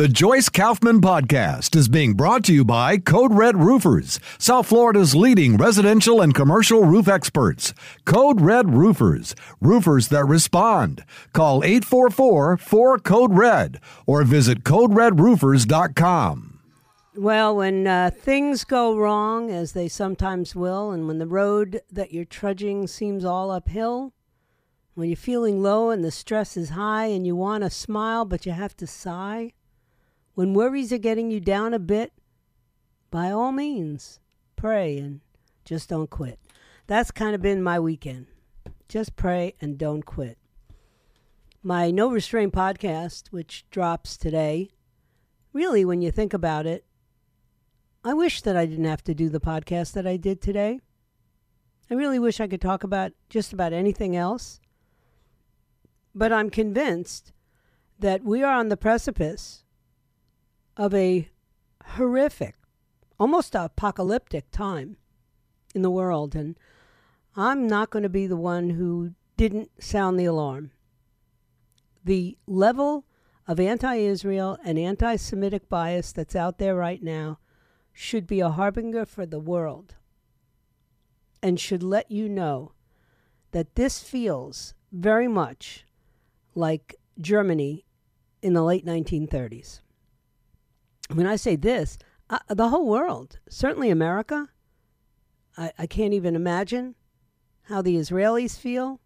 The 0.00 0.08
Joyce 0.08 0.48
Kaufman 0.48 1.02
Podcast 1.02 1.76
is 1.76 1.86
being 1.90 2.14
brought 2.14 2.42
to 2.44 2.54
you 2.54 2.64
by 2.64 2.96
Code 2.96 3.34
Red 3.34 3.58
Roofers, 3.58 4.18
South 4.38 4.66
Florida's 4.68 5.14
leading 5.14 5.58
residential 5.58 6.22
and 6.22 6.34
commercial 6.34 6.84
roof 6.84 7.06
experts. 7.06 7.74
Code 8.06 8.40
Red 8.40 8.70
Roofers, 8.70 9.36
roofers 9.60 10.08
that 10.08 10.24
respond. 10.24 11.04
Call 11.34 11.62
844 11.62 12.56
4 12.56 12.98
Code 13.00 13.34
Red 13.34 13.78
or 14.06 14.24
visit 14.24 14.64
CodeRedRoofers.com. 14.64 16.60
Well, 17.14 17.56
when 17.56 17.86
uh, 17.86 18.10
things 18.10 18.64
go 18.64 18.96
wrong, 18.96 19.50
as 19.50 19.72
they 19.72 19.88
sometimes 19.88 20.56
will, 20.56 20.92
and 20.92 21.08
when 21.08 21.18
the 21.18 21.26
road 21.26 21.82
that 21.92 22.10
you're 22.10 22.24
trudging 22.24 22.86
seems 22.86 23.22
all 23.22 23.50
uphill, 23.50 24.14
when 24.94 25.10
you're 25.10 25.16
feeling 25.16 25.62
low 25.62 25.90
and 25.90 26.02
the 26.02 26.10
stress 26.10 26.56
is 26.56 26.70
high 26.70 27.08
and 27.08 27.26
you 27.26 27.36
want 27.36 27.64
to 27.64 27.68
smile 27.68 28.24
but 28.24 28.46
you 28.46 28.52
have 28.52 28.74
to 28.78 28.86
sigh, 28.86 29.52
when 30.34 30.54
worries 30.54 30.92
are 30.92 30.98
getting 30.98 31.30
you 31.30 31.40
down 31.40 31.74
a 31.74 31.78
bit, 31.78 32.12
by 33.10 33.30
all 33.30 33.52
means, 33.52 34.20
pray 34.56 34.98
and 34.98 35.20
just 35.64 35.88
don't 35.88 36.10
quit. 36.10 36.38
That's 36.86 37.10
kind 37.10 37.34
of 37.34 37.42
been 37.42 37.62
my 37.62 37.78
weekend. 37.78 38.26
Just 38.88 39.16
pray 39.16 39.54
and 39.60 39.78
don't 39.78 40.04
quit. 40.04 40.38
My 41.62 41.90
No 41.90 42.10
Restraint 42.10 42.52
podcast, 42.52 43.28
which 43.28 43.64
drops 43.70 44.16
today, 44.16 44.70
really, 45.52 45.84
when 45.84 46.00
you 46.00 46.10
think 46.10 46.32
about 46.32 46.66
it, 46.66 46.84
I 48.02 48.14
wish 48.14 48.40
that 48.42 48.56
I 48.56 48.64
didn't 48.64 48.86
have 48.86 49.04
to 49.04 49.14
do 49.14 49.28
the 49.28 49.40
podcast 49.40 49.92
that 49.92 50.06
I 50.06 50.16
did 50.16 50.40
today. 50.40 50.80
I 51.90 51.94
really 51.94 52.18
wish 52.18 52.40
I 52.40 52.46
could 52.46 52.60
talk 52.60 52.82
about 52.82 53.12
just 53.28 53.52
about 53.52 53.72
anything 53.72 54.16
else. 54.16 54.60
But 56.14 56.32
I'm 56.32 56.50
convinced 56.50 57.32
that 57.98 58.24
we 58.24 58.42
are 58.42 58.54
on 58.54 58.68
the 58.68 58.76
precipice 58.76 59.64
of 60.80 60.94
a 60.94 61.28
horrific, 61.88 62.54
almost 63.18 63.54
apocalyptic 63.54 64.50
time 64.50 64.96
in 65.74 65.82
the 65.82 65.90
world. 65.90 66.34
And 66.34 66.58
I'm 67.36 67.66
not 67.66 67.90
going 67.90 68.02
to 68.02 68.08
be 68.08 68.26
the 68.26 68.34
one 68.34 68.70
who 68.70 69.12
didn't 69.36 69.70
sound 69.78 70.18
the 70.18 70.24
alarm. 70.24 70.70
The 72.02 72.38
level 72.46 73.04
of 73.46 73.60
anti 73.60 73.96
Israel 73.96 74.56
and 74.64 74.78
anti 74.78 75.16
Semitic 75.16 75.68
bias 75.68 76.12
that's 76.12 76.34
out 76.34 76.56
there 76.56 76.74
right 76.74 77.02
now 77.02 77.40
should 77.92 78.26
be 78.26 78.40
a 78.40 78.48
harbinger 78.48 79.04
for 79.04 79.26
the 79.26 79.38
world 79.38 79.96
and 81.42 81.60
should 81.60 81.82
let 81.82 82.10
you 82.10 82.26
know 82.26 82.72
that 83.50 83.74
this 83.74 84.02
feels 84.02 84.72
very 84.90 85.28
much 85.28 85.84
like 86.54 86.94
Germany 87.20 87.84
in 88.40 88.54
the 88.54 88.64
late 88.64 88.86
1930s 88.86 89.80
when 91.12 91.26
I 91.26 91.36
say 91.36 91.56
this, 91.56 91.98
uh, 92.28 92.38
the 92.48 92.68
whole 92.68 92.86
world, 92.86 93.38
certainly 93.48 93.90
America, 93.90 94.48
I, 95.56 95.72
I 95.78 95.86
can't 95.86 96.14
even 96.14 96.36
imagine 96.36 96.94
how 97.62 97.82
the 97.82 97.96
Israelis 97.96 98.58
feel. 98.58 99.00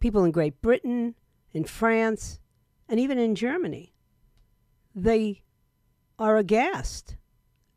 People 0.00 0.24
in 0.24 0.30
Great 0.30 0.60
Britain, 0.60 1.14
in 1.52 1.64
France, 1.64 2.40
and 2.88 2.98
even 2.98 3.18
in 3.18 3.34
Germany, 3.34 3.92
they 4.94 5.42
are 6.18 6.36
aghast 6.36 7.16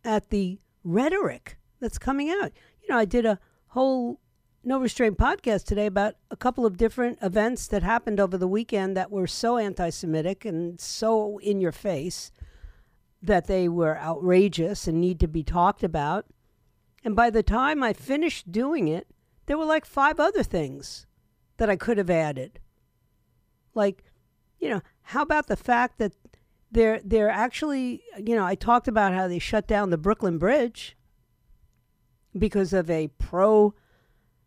at 0.04 0.30
the 0.30 0.60
rhetoric 0.84 1.58
that's 1.80 1.98
coming 1.98 2.30
out. 2.30 2.52
You 2.82 2.90
know, 2.90 2.98
I 2.98 3.06
did 3.06 3.26
a 3.26 3.40
whole 3.68 4.20
No 4.64 4.80
Restraint 4.80 5.18
podcast 5.18 5.66
today 5.66 5.86
about 5.86 6.16
a 6.30 6.36
couple 6.36 6.66
of 6.66 6.78
different 6.78 7.20
events 7.22 7.68
that 7.68 7.84
happened 7.84 8.20
over 8.20 8.38
the 8.38 8.48
weekend 8.48 8.96
that 8.98 9.12
were 9.12 9.28
so 9.28 9.58
anti 9.58 9.90
Semitic 9.90 10.46
and 10.46 10.80
so 10.80 11.40
in 11.40 11.60
your 11.60 11.72
face 11.72 12.32
that 13.22 13.48
they 13.48 13.70
were 13.70 13.98
outrageous 13.98 14.88
and 14.88 15.00
need 15.00 15.20
to 15.20 15.28
be 15.28 15.44
talked 15.44 15.84
about. 15.84 16.26
And 17.04 17.16
by 17.16 17.30
the 17.30 17.44
time 17.44 17.84
I 17.84 17.94
finished 17.94 18.52
doing 18.52 18.88
it, 18.88 19.08
there 19.46 19.58
were 19.58 19.66
like 19.66 19.86
five 19.86 20.20
other 20.20 20.44
things 20.44 21.06
that 21.58 21.70
I 21.70 21.76
could 21.76 21.98
have 21.98 22.10
added. 22.10 22.60
Like, 23.74 24.04
you 24.60 24.70
know, 24.70 24.82
how 25.04 25.22
about 25.22 25.48
the 25.48 25.56
fact 25.56 25.98
that 26.00 26.14
they're 26.72 27.02
they're 27.04 27.30
actually, 27.30 28.02
you 28.18 28.36
know, 28.36 28.46
I 28.46 28.56
talked 28.56 28.88
about 28.88 29.14
how 29.14 29.28
they 29.28 29.40
shut 29.40 29.68
down 29.68 29.90
the 29.90 29.98
Brooklyn 29.98 30.38
Bridge 30.38 30.96
because 32.38 32.74
of 32.74 32.90
a 32.90 33.10
pro 33.20 33.74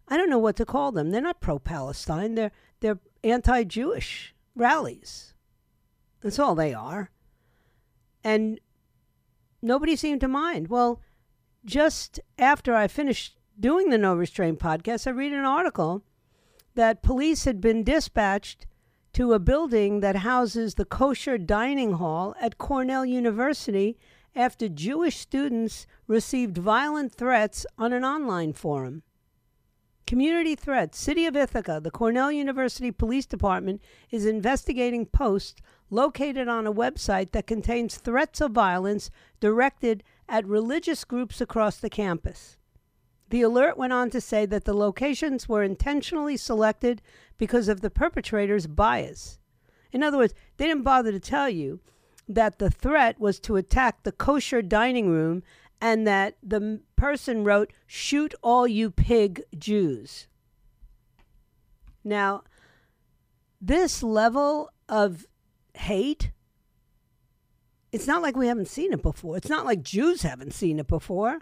I 0.08 0.16
don't 0.16 0.30
know 0.30 0.38
what 0.38 0.56
to 0.56 0.66
call 0.66 0.92
them. 0.92 1.10
They're 1.10 1.20
not 1.20 1.40
pro 1.40 1.58
Palestine. 1.58 2.34
They're 2.34 2.52
they're 2.80 2.98
anti-Jewish 3.22 4.34
rallies. 4.54 5.34
That's 6.20 6.38
all 6.38 6.54
they 6.54 6.74
are. 6.74 7.10
And 8.24 8.58
nobody 9.62 9.94
seemed 9.94 10.22
to 10.22 10.28
mind. 10.28 10.68
Well, 10.68 11.00
just 11.64 12.18
after 12.38 12.74
I 12.74 12.88
finished 12.88 13.36
doing 13.60 13.90
the 13.90 13.98
No 13.98 14.14
Restraint 14.14 14.58
podcast, 14.58 15.06
I 15.06 15.10
read 15.10 15.32
an 15.32 15.44
article 15.44 16.02
that 16.74 17.02
police 17.02 17.44
had 17.44 17.60
been 17.60 17.84
dispatched 17.84 18.66
to 19.12 19.32
a 19.32 19.38
building 19.38 20.00
that 20.00 20.16
houses 20.16 20.74
the 20.74 20.84
kosher 20.84 21.38
dining 21.38 21.92
hall 21.92 22.34
at 22.40 22.58
Cornell 22.58 23.06
University 23.06 23.96
after 24.34 24.68
Jewish 24.68 25.18
students 25.18 25.86
received 26.08 26.58
violent 26.58 27.12
threats 27.12 27.64
on 27.78 27.92
an 27.92 28.04
online 28.04 28.52
forum. 28.52 29.04
Community 30.06 30.54
threats. 30.54 30.98
City 30.98 31.24
of 31.26 31.36
Ithaca, 31.36 31.80
the 31.82 31.90
Cornell 31.90 32.30
University 32.30 32.90
Police 32.90 33.24
Department 33.24 33.80
is 34.10 34.26
investigating 34.26 35.06
posts 35.06 35.62
located 35.94 36.48
on 36.48 36.66
a 36.66 36.72
website 36.72 37.30
that 37.30 37.46
contains 37.46 37.96
threats 37.96 38.40
of 38.40 38.52
violence 38.52 39.10
directed 39.40 40.02
at 40.28 40.46
religious 40.46 41.04
groups 41.04 41.40
across 41.40 41.76
the 41.76 41.90
campus. 41.90 42.56
The 43.30 43.42
alert 43.42 43.76
went 43.76 43.92
on 43.92 44.10
to 44.10 44.20
say 44.20 44.46
that 44.46 44.64
the 44.64 44.74
locations 44.74 45.48
were 45.48 45.62
intentionally 45.62 46.36
selected 46.36 47.00
because 47.38 47.68
of 47.68 47.80
the 47.80 47.90
perpetrator's 47.90 48.66
bias. 48.66 49.38
In 49.92 50.02
other 50.02 50.18
words, 50.18 50.34
they 50.56 50.66
didn't 50.66 50.82
bother 50.82 51.12
to 51.12 51.20
tell 51.20 51.48
you 51.48 51.80
that 52.28 52.58
the 52.58 52.70
threat 52.70 53.18
was 53.20 53.38
to 53.40 53.56
attack 53.56 54.02
the 54.02 54.12
kosher 54.12 54.62
dining 54.62 55.08
room 55.08 55.42
and 55.80 56.06
that 56.06 56.36
the 56.42 56.80
person 56.96 57.44
wrote, 57.44 57.72
Shoot 57.86 58.34
all 58.42 58.66
you 58.66 58.90
pig 58.90 59.42
Jews. 59.58 60.26
Now, 62.02 62.44
this 63.60 64.02
level 64.02 64.70
of 64.88 65.26
hate, 65.74 66.32
it's 67.92 68.06
not 68.06 68.22
like 68.22 68.36
we 68.36 68.48
haven't 68.48 68.68
seen 68.68 68.92
it 68.92 69.02
before. 69.02 69.36
It's 69.36 69.48
not 69.48 69.66
like 69.66 69.82
Jews 69.82 70.22
haven't 70.22 70.52
seen 70.52 70.78
it 70.78 70.88
before. 70.88 71.40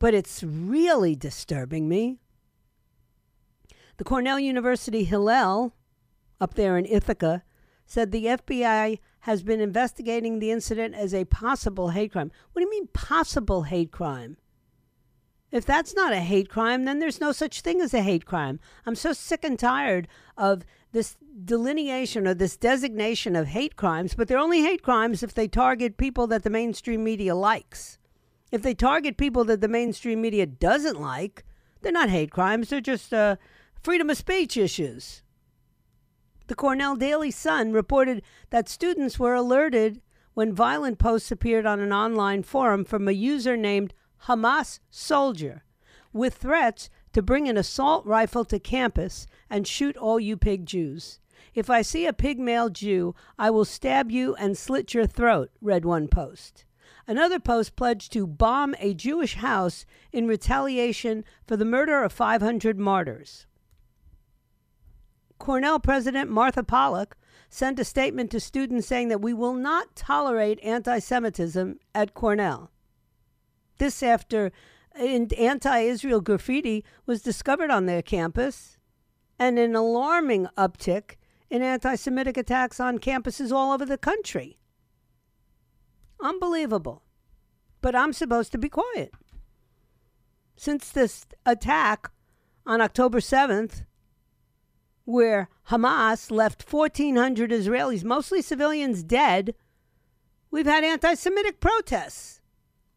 But 0.00 0.14
it's 0.14 0.42
really 0.42 1.16
disturbing 1.16 1.88
me. 1.88 2.18
The 3.98 4.04
Cornell 4.04 4.38
University 4.38 5.04
Hillel, 5.04 5.74
up 6.40 6.54
there 6.54 6.78
in 6.78 6.86
Ithaca, 6.86 7.42
said 7.84 8.12
the 8.12 8.26
FBI 8.26 9.00
has 9.20 9.42
been 9.42 9.60
investigating 9.60 10.38
the 10.38 10.50
incident 10.50 10.94
as 10.94 11.12
a 11.12 11.24
possible 11.24 11.90
hate 11.90 12.12
crime. 12.12 12.30
What 12.52 12.60
do 12.60 12.64
you 12.64 12.70
mean, 12.70 12.88
possible 12.88 13.64
hate 13.64 13.90
crime? 13.90 14.36
If 15.50 15.64
that's 15.64 15.94
not 15.94 16.12
a 16.12 16.20
hate 16.20 16.48
crime, 16.48 16.84
then 16.84 16.98
there's 16.98 17.20
no 17.20 17.32
such 17.32 17.62
thing 17.62 17.80
as 17.80 17.94
a 17.94 18.02
hate 18.02 18.24
crime. 18.24 18.60
I'm 18.86 18.94
so 18.94 19.12
sick 19.12 19.42
and 19.44 19.58
tired 19.58 20.06
of 20.36 20.64
this 20.92 21.16
delineation 21.44 22.26
or 22.26 22.34
this 22.34 22.56
designation 22.56 23.36
of 23.36 23.48
hate 23.48 23.76
crimes, 23.76 24.14
but 24.14 24.28
they're 24.28 24.38
only 24.38 24.62
hate 24.62 24.82
crimes 24.82 25.22
if 25.22 25.34
they 25.34 25.48
target 25.48 25.96
people 25.96 26.26
that 26.26 26.42
the 26.42 26.50
mainstream 26.50 27.04
media 27.04 27.34
likes. 27.34 27.98
If 28.50 28.62
they 28.62 28.74
target 28.74 29.16
people 29.16 29.44
that 29.44 29.60
the 29.60 29.68
mainstream 29.68 30.20
media 30.20 30.46
doesn't 30.46 31.00
like, 31.00 31.44
they're 31.80 31.92
not 31.92 32.10
hate 32.10 32.30
crimes, 32.30 32.70
they're 32.70 32.80
just 32.80 33.12
uh, 33.12 33.36
freedom 33.82 34.10
of 34.10 34.16
speech 34.16 34.56
issues. 34.56 35.22
The 36.48 36.54
Cornell 36.54 36.96
Daily 36.96 37.30
Sun 37.30 37.72
reported 37.72 38.22
that 38.50 38.68
students 38.68 39.18
were 39.18 39.34
alerted 39.34 40.00
when 40.32 40.52
violent 40.54 40.98
posts 40.98 41.30
appeared 41.30 41.66
on 41.66 41.80
an 41.80 41.92
online 41.92 42.42
forum 42.42 42.84
from 42.84 43.06
a 43.06 43.12
user 43.12 43.56
named 43.56 43.92
Hamas 44.24 44.78
Soldier 44.90 45.64
with 46.12 46.34
threats 46.34 46.88
to 47.12 47.22
bring 47.22 47.48
an 47.48 47.56
assault 47.56 48.04
rifle 48.06 48.44
to 48.46 48.58
campus 48.58 49.26
and 49.50 49.66
shoot 49.66 49.96
all 49.96 50.18
you 50.18 50.36
pig 50.36 50.64
Jews. 50.66 51.20
If 51.54 51.70
I 51.70 51.82
see 51.82 52.06
a 52.06 52.12
pygmalion 52.12 52.72
Jew, 52.72 53.14
I 53.38 53.50
will 53.50 53.64
stab 53.64 54.10
you 54.10 54.34
and 54.36 54.56
slit 54.56 54.94
your 54.94 55.06
throat, 55.06 55.50
read 55.60 55.84
one 55.84 56.08
post. 56.08 56.64
Another 57.06 57.40
post 57.40 57.74
pledged 57.74 58.12
to 58.12 58.26
bomb 58.26 58.74
a 58.78 58.92
Jewish 58.94 59.34
house 59.34 59.86
in 60.12 60.26
retaliation 60.26 61.24
for 61.46 61.56
the 61.56 61.64
murder 61.64 62.02
of 62.02 62.12
500 62.12 62.78
martyrs. 62.78 63.46
Cornell 65.38 65.80
President 65.80 66.30
Martha 66.30 66.62
Pollack 66.62 67.16
sent 67.48 67.78
a 67.78 67.84
statement 67.84 68.30
to 68.30 68.40
students 68.40 68.86
saying 68.86 69.08
that 69.08 69.22
we 69.22 69.32
will 69.32 69.54
not 69.54 69.96
tolerate 69.96 70.62
anti 70.62 70.98
Semitism 70.98 71.78
at 71.94 72.14
Cornell. 72.14 72.70
This 73.78 74.02
after 74.02 74.52
anti 74.94 75.78
Israel 75.78 76.20
graffiti 76.20 76.84
was 77.06 77.22
discovered 77.22 77.70
on 77.70 77.86
their 77.86 78.02
campus 78.02 78.76
and 79.38 79.58
an 79.58 79.74
alarming 79.74 80.48
uptick 80.56 81.16
in 81.50 81.62
anti 81.62 81.94
Semitic 81.94 82.36
attacks 82.36 82.80
on 82.80 82.98
campuses 82.98 83.52
all 83.52 83.72
over 83.72 83.84
the 83.84 83.98
country. 83.98 84.58
Unbelievable. 86.20 87.02
But 87.80 87.94
I'm 87.94 88.12
supposed 88.12 88.52
to 88.52 88.58
be 88.58 88.68
quiet. 88.68 89.12
Since 90.56 90.90
this 90.90 91.26
attack 91.46 92.10
on 92.66 92.80
October 92.80 93.20
7th, 93.20 93.84
where 95.04 95.48
Hamas 95.70 96.30
left 96.30 96.70
1,400 96.70 97.50
Israelis, 97.50 98.04
mostly 98.04 98.42
civilians, 98.42 99.02
dead, 99.02 99.54
we've 100.50 100.66
had 100.66 100.84
anti 100.84 101.14
Semitic 101.14 101.60
protests 101.60 102.40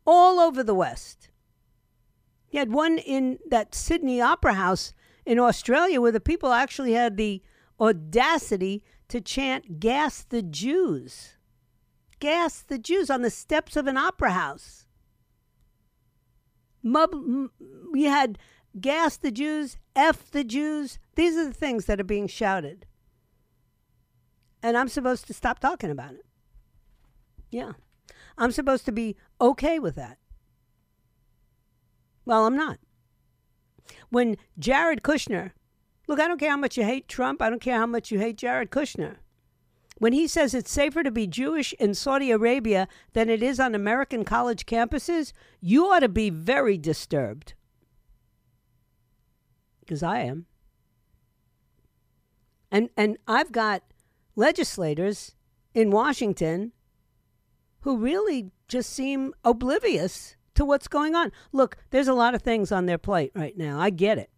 all 0.05 0.39
over 0.39 0.63
the 0.63 0.75
West. 0.75 1.29
You 2.49 2.59
had 2.59 2.73
one 2.73 2.97
in 2.97 3.39
that 3.49 3.73
Sydney 3.73 4.19
Opera 4.19 4.55
House 4.55 4.93
in 5.25 5.39
Australia 5.39 6.01
where 6.01 6.11
the 6.11 6.19
people 6.19 6.51
actually 6.51 6.93
had 6.93 7.15
the 7.15 7.41
audacity 7.81 8.83
to 9.09 9.19
chant, 9.19 9.79
Gas 9.79 10.23
the 10.23 10.41
Jews. 10.41 11.35
Gas 12.19 12.61
the 12.61 12.77
Jews 12.77 13.09
on 13.09 13.23
the 13.23 13.31
steps 13.31 13.75
of 13.75 13.87
an 13.87 13.97
opera 13.97 14.31
house. 14.31 14.85
Mub, 16.83 17.13
we 17.91 18.03
had 18.03 18.37
gas 18.79 19.17
the 19.17 19.31
Jews, 19.31 19.77
F 19.95 20.31
the 20.31 20.43
Jews. 20.43 20.99
These 21.15 21.35
are 21.35 21.45
the 21.45 21.53
things 21.53 21.85
that 21.85 21.99
are 21.99 22.05
being 22.05 22.27
shouted. 22.27 22.85
And 24.63 24.77
I'm 24.77 24.87
supposed 24.87 25.27
to 25.27 25.33
stop 25.33 25.59
talking 25.59 25.89
about 25.89 26.13
it. 26.13 26.25
Yeah. 27.49 27.73
I'm 28.37 28.51
supposed 28.51 28.85
to 28.85 28.91
be 28.91 29.17
okay 29.39 29.79
with 29.79 29.95
that. 29.95 30.17
Well, 32.25 32.45
I'm 32.45 32.55
not. 32.55 32.77
When 34.09 34.37
Jared 34.57 35.01
Kushner, 35.01 35.51
look, 36.11 36.19
I 36.19 36.27
don't 36.27 36.39
care 36.39 36.51
how 36.51 36.57
much 36.57 36.77
you 36.77 36.83
hate 36.83 37.07
Trump, 37.07 37.41
I 37.41 37.49
don't 37.49 37.61
care 37.61 37.77
how 37.77 37.85
much 37.85 38.11
you 38.11 38.19
hate 38.19 38.35
Jared 38.35 38.69
Kushner. 38.69 39.15
When 39.97 40.11
he 40.11 40.27
says 40.27 40.53
it's 40.53 40.71
safer 40.71 41.03
to 41.03 41.11
be 41.11 41.25
Jewish 41.25 41.73
in 41.73 41.93
Saudi 41.93 42.31
Arabia 42.31 42.89
than 43.13 43.29
it 43.29 43.41
is 43.41 43.59
on 43.59 43.73
American 43.73 44.25
college 44.25 44.65
campuses, 44.65 45.31
you 45.61 45.85
ought 45.85 45.99
to 45.99 46.09
be 46.09 46.29
very 46.29 46.77
disturbed. 46.77 47.53
Because 49.79 50.03
I 50.03 50.19
am. 50.19 50.47
And, 52.71 52.89
and 52.97 53.17
I've 53.27 53.51
got 53.51 53.83
legislators 54.35 55.35
in 55.73 55.91
Washington 55.91 56.73
who 57.81 57.97
really 57.97 58.51
just 58.67 58.89
seem 58.89 59.33
oblivious 59.45 60.35
to 60.55 60.65
what's 60.65 60.87
going 60.89 61.15
on. 61.15 61.31
Look, 61.53 61.77
there's 61.91 62.07
a 62.07 62.13
lot 62.13 62.35
of 62.35 62.41
things 62.41 62.71
on 62.71 62.85
their 62.85 62.97
plate 62.97 63.31
right 63.33 63.57
now. 63.57 63.79
I 63.79 63.91
get 63.91 64.17
it. 64.17 64.30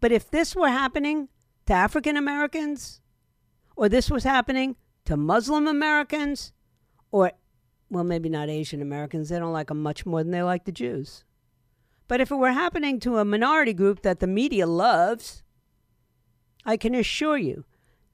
But 0.00 0.12
if 0.12 0.30
this 0.30 0.56
were 0.56 0.68
happening 0.68 1.28
to 1.66 1.72
African 1.72 2.16
Americans, 2.16 3.00
or 3.76 3.88
this 3.88 4.10
was 4.10 4.24
happening 4.24 4.76
to 5.04 5.16
Muslim 5.16 5.66
Americans, 5.66 6.52
or, 7.10 7.32
well, 7.90 8.04
maybe 8.04 8.28
not 8.28 8.48
Asian 8.48 8.82
Americans, 8.82 9.28
they 9.28 9.38
don't 9.38 9.52
like 9.52 9.68
them 9.68 9.82
much 9.82 10.06
more 10.06 10.22
than 10.22 10.32
they 10.32 10.42
like 10.42 10.64
the 10.64 10.72
Jews. 10.72 11.24
But 12.08 12.20
if 12.20 12.30
it 12.30 12.36
were 12.36 12.52
happening 12.52 12.98
to 13.00 13.18
a 13.18 13.24
minority 13.24 13.72
group 13.72 14.02
that 14.02 14.20
the 14.20 14.26
media 14.26 14.66
loves, 14.66 15.42
I 16.64 16.76
can 16.76 16.94
assure 16.94 17.38
you 17.38 17.64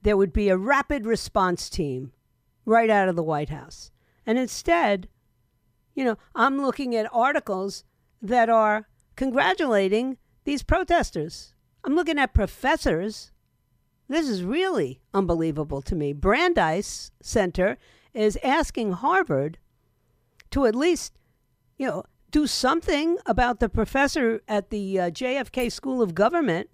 there 0.02 0.16
would 0.16 0.32
be 0.32 0.48
a 0.48 0.56
rapid 0.56 1.06
response 1.06 1.70
team 1.70 2.12
right 2.64 2.90
out 2.90 3.08
of 3.08 3.16
the 3.16 3.22
White 3.22 3.48
House. 3.48 3.90
And 4.26 4.38
instead, 4.38 5.08
you 5.94 6.04
know, 6.04 6.18
I'm 6.34 6.60
looking 6.60 6.94
at 6.94 7.08
articles 7.12 7.84
that 8.20 8.48
are 8.48 8.88
congratulating 9.16 10.18
these 10.44 10.62
protesters. 10.62 11.54
I'm 11.86 11.94
looking 11.94 12.18
at 12.18 12.34
professors. 12.34 13.30
This 14.08 14.28
is 14.28 14.42
really 14.42 15.00
unbelievable 15.14 15.80
to 15.82 15.94
me. 15.94 16.12
Brandeis 16.12 17.12
Center 17.22 17.78
is 18.12 18.36
asking 18.42 18.92
Harvard 18.92 19.58
to 20.50 20.66
at 20.66 20.74
least, 20.74 21.12
you 21.78 21.86
know, 21.86 22.02
do 22.32 22.48
something 22.48 23.18
about 23.24 23.60
the 23.60 23.68
professor 23.68 24.40
at 24.48 24.70
the 24.70 24.98
uh, 24.98 25.10
JFK 25.10 25.70
School 25.70 26.02
of 26.02 26.14
Government 26.14 26.70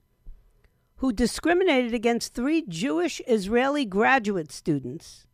who 0.97 1.12
discriminated 1.12 1.93
against 1.93 2.32
three 2.32 2.64
Jewish 2.67 3.20
Israeli 3.26 3.85
graduate 3.85 4.50
students 4.50 5.26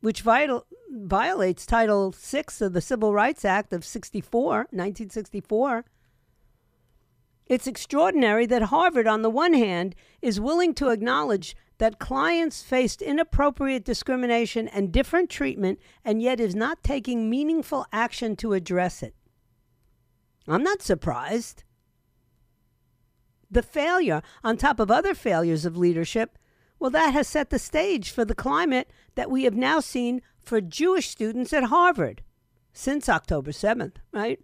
which 0.00 0.20
vital, 0.20 0.66
violates 0.90 1.64
Title 1.64 2.14
VI 2.14 2.44
of 2.60 2.74
the 2.74 2.82
Civil 2.82 3.14
Rights 3.14 3.46
Act 3.46 3.72
of 3.72 3.86
64, 3.86 4.56
1964. 4.70 5.86
It's 7.46 7.66
extraordinary 7.66 8.46
that 8.46 8.62
Harvard, 8.62 9.06
on 9.06 9.22
the 9.22 9.30
one 9.30 9.52
hand, 9.52 9.94
is 10.22 10.40
willing 10.40 10.74
to 10.74 10.88
acknowledge 10.88 11.54
that 11.78 11.98
clients 11.98 12.62
faced 12.62 13.02
inappropriate 13.02 13.84
discrimination 13.84 14.68
and 14.68 14.92
different 14.92 15.28
treatment 15.28 15.78
and 16.04 16.22
yet 16.22 16.40
is 16.40 16.54
not 16.54 16.82
taking 16.82 17.28
meaningful 17.28 17.86
action 17.92 18.36
to 18.36 18.54
address 18.54 19.02
it. 19.02 19.14
I'm 20.46 20.62
not 20.62 20.82
surprised. 20.82 21.64
The 23.50 23.62
failure, 23.62 24.22
on 24.42 24.56
top 24.56 24.80
of 24.80 24.90
other 24.90 25.14
failures 25.14 25.64
of 25.66 25.76
leadership, 25.76 26.38
well, 26.78 26.90
that 26.90 27.12
has 27.12 27.28
set 27.28 27.50
the 27.50 27.58
stage 27.58 28.10
for 28.10 28.24
the 28.24 28.34
climate 28.34 28.90
that 29.14 29.30
we 29.30 29.44
have 29.44 29.54
now 29.54 29.80
seen 29.80 30.22
for 30.38 30.60
Jewish 30.60 31.08
students 31.08 31.52
at 31.52 31.64
Harvard 31.64 32.22
since 32.72 33.08
October 33.08 33.52
7th, 33.52 33.96
right? 34.12 34.40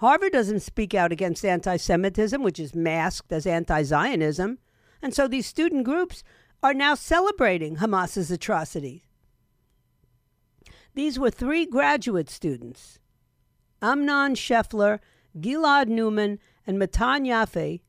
Harvard 0.00 0.32
doesn't 0.32 0.60
speak 0.60 0.94
out 0.94 1.12
against 1.12 1.44
anti 1.44 1.76
Semitism, 1.76 2.42
which 2.42 2.58
is 2.58 2.74
masked 2.74 3.32
as 3.32 3.46
anti 3.46 3.82
Zionism. 3.82 4.58
And 5.02 5.14
so 5.14 5.28
these 5.28 5.46
student 5.46 5.84
groups 5.84 6.22
are 6.62 6.72
now 6.72 6.94
celebrating 6.94 7.76
Hamas's 7.76 8.30
atrocities. 8.30 9.02
These 10.94 11.18
were 11.18 11.30
three 11.30 11.66
graduate 11.66 12.30
students 12.30 12.98
Amnon 13.82 14.36
Scheffler, 14.36 15.00
Gilad 15.38 15.88
Newman, 15.88 16.38
and 16.66 16.78
Matan 16.78 17.26
Yaffe. 17.26 17.82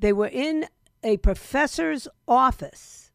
They 0.00 0.12
were 0.12 0.26
in 0.32 0.66
a 1.04 1.18
professor's 1.18 2.08
office, 2.26 3.12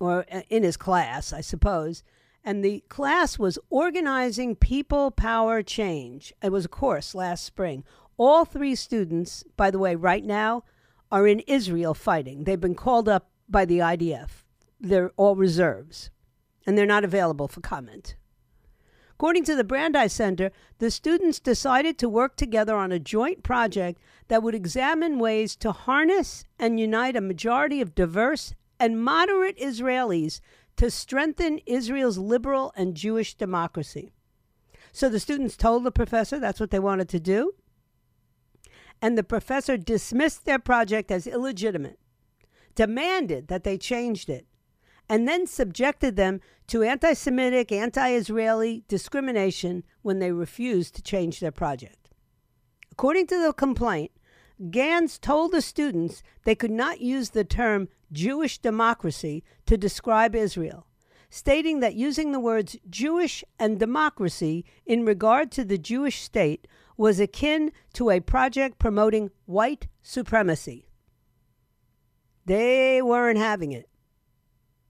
or 0.00 0.26
uh, 0.32 0.40
in 0.50 0.64
his 0.64 0.76
class, 0.76 1.32
I 1.32 1.42
suppose, 1.42 2.02
and 2.48 2.64
the 2.64 2.82
class 2.88 3.38
was 3.38 3.58
organizing 3.68 4.56
people 4.56 5.10
power 5.10 5.62
change. 5.62 6.32
It 6.42 6.50
was 6.50 6.64
a 6.64 6.68
course 6.68 7.14
last 7.14 7.44
spring. 7.44 7.84
All 8.16 8.46
three 8.46 8.74
students, 8.74 9.44
by 9.58 9.70
the 9.70 9.78
way, 9.78 9.94
right 9.94 10.24
now 10.24 10.64
are 11.12 11.26
in 11.26 11.40
Israel 11.40 11.92
fighting. 11.92 12.44
They've 12.44 12.58
been 12.58 12.74
called 12.74 13.06
up 13.06 13.28
by 13.50 13.66
the 13.66 13.80
IDF. 13.80 14.44
They're 14.80 15.12
all 15.18 15.36
reserves, 15.36 16.08
and 16.66 16.78
they're 16.78 16.86
not 16.86 17.04
available 17.04 17.48
for 17.48 17.60
comment. 17.60 18.16
According 19.10 19.44
to 19.44 19.54
the 19.54 19.62
Brandeis 19.62 20.14
Center, 20.14 20.50
the 20.78 20.90
students 20.90 21.40
decided 21.40 21.98
to 21.98 22.08
work 22.08 22.34
together 22.34 22.76
on 22.76 22.92
a 22.92 22.98
joint 22.98 23.42
project 23.42 24.00
that 24.28 24.42
would 24.42 24.54
examine 24.54 25.18
ways 25.18 25.54
to 25.56 25.72
harness 25.72 26.46
and 26.58 26.80
unite 26.80 27.14
a 27.14 27.20
majority 27.20 27.82
of 27.82 27.94
diverse 27.94 28.54
and 28.80 29.04
moderate 29.04 29.58
Israelis 29.58 30.40
to 30.78 30.90
strengthen 30.90 31.58
Israel's 31.66 32.18
liberal 32.18 32.72
and 32.76 32.94
Jewish 32.94 33.34
democracy. 33.34 34.12
So 34.92 35.08
the 35.08 35.20
students 35.20 35.56
told 35.56 35.84
the 35.84 35.90
professor 35.90 36.38
that's 36.38 36.60
what 36.60 36.70
they 36.70 36.78
wanted 36.78 37.08
to 37.10 37.20
do. 37.20 37.52
And 39.02 39.18
the 39.18 39.24
professor 39.24 39.76
dismissed 39.76 40.44
their 40.44 40.58
project 40.58 41.10
as 41.10 41.26
illegitimate, 41.26 41.98
demanded 42.74 43.48
that 43.48 43.64
they 43.64 43.76
changed 43.76 44.28
it, 44.28 44.46
and 45.08 45.26
then 45.26 45.46
subjected 45.46 46.16
them 46.16 46.40
to 46.68 46.82
anti 46.82 47.12
Semitic, 47.12 47.72
anti 47.72 48.10
Israeli 48.10 48.84
discrimination 48.88 49.84
when 50.02 50.20
they 50.20 50.32
refused 50.32 50.94
to 50.94 51.02
change 51.02 51.40
their 51.40 51.52
project. 51.52 52.10
According 52.92 53.26
to 53.28 53.42
the 53.42 53.52
complaint, 53.52 54.12
Ganz 54.70 55.18
told 55.18 55.52
the 55.52 55.62
students 55.62 56.22
they 56.44 56.54
could 56.54 56.70
not 56.70 57.00
use 57.00 57.30
the 57.30 57.44
term 57.44 57.88
Jewish 58.10 58.58
democracy 58.58 59.44
to 59.66 59.76
describe 59.76 60.34
Israel, 60.34 60.86
stating 61.30 61.78
that 61.80 61.94
using 61.94 62.32
the 62.32 62.40
words 62.40 62.76
Jewish 62.90 63.44
and 63.58 63.78
democracy 63.78 64.64
in 64.84 65.04
regard 65.04 65.52
to 65.52 65.64
the 65.64 65.78
Jewish 65.78 66.22
state 66.22 66.66
was 66.96 67.20
akin 67.20 67.70
to 67.92 68.10
a 68.10 68.20
project 68.20 68.80
promoting 68.80 69.30
white 69.46 69.86
supremacy. 70.02 70.88
They 72.44 73.00
weren't 73.00 73.38
having 73.38 73.72
it. 73.72 73.88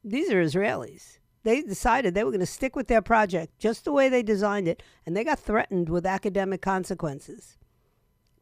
These 0.02 0.30
are 0.32 0.42
Israelis. 0.42 1.18
They 1.42 1.60
decided 1.60 2.14
they 2.14 2.24
were 2.24 2.30
going 2.30 2.40
to 2.40 2.46
stick 2.46 2.74
with 2.74 2.88
their 2.88 3.02
project 3.02 3.58
just 3.58 3.84
the 3.84 3.92
way 3.92 4.08
they 4.08 4.22
designed 4.22 4.68
it, 4.68 4.82
and 5.04 5.14
they 5.14 5.24
got 5.24 5.38
threatened 5.38 5.88
with 5.88 6.06
academic 6.06 6.62
consequences. 6.62 7.58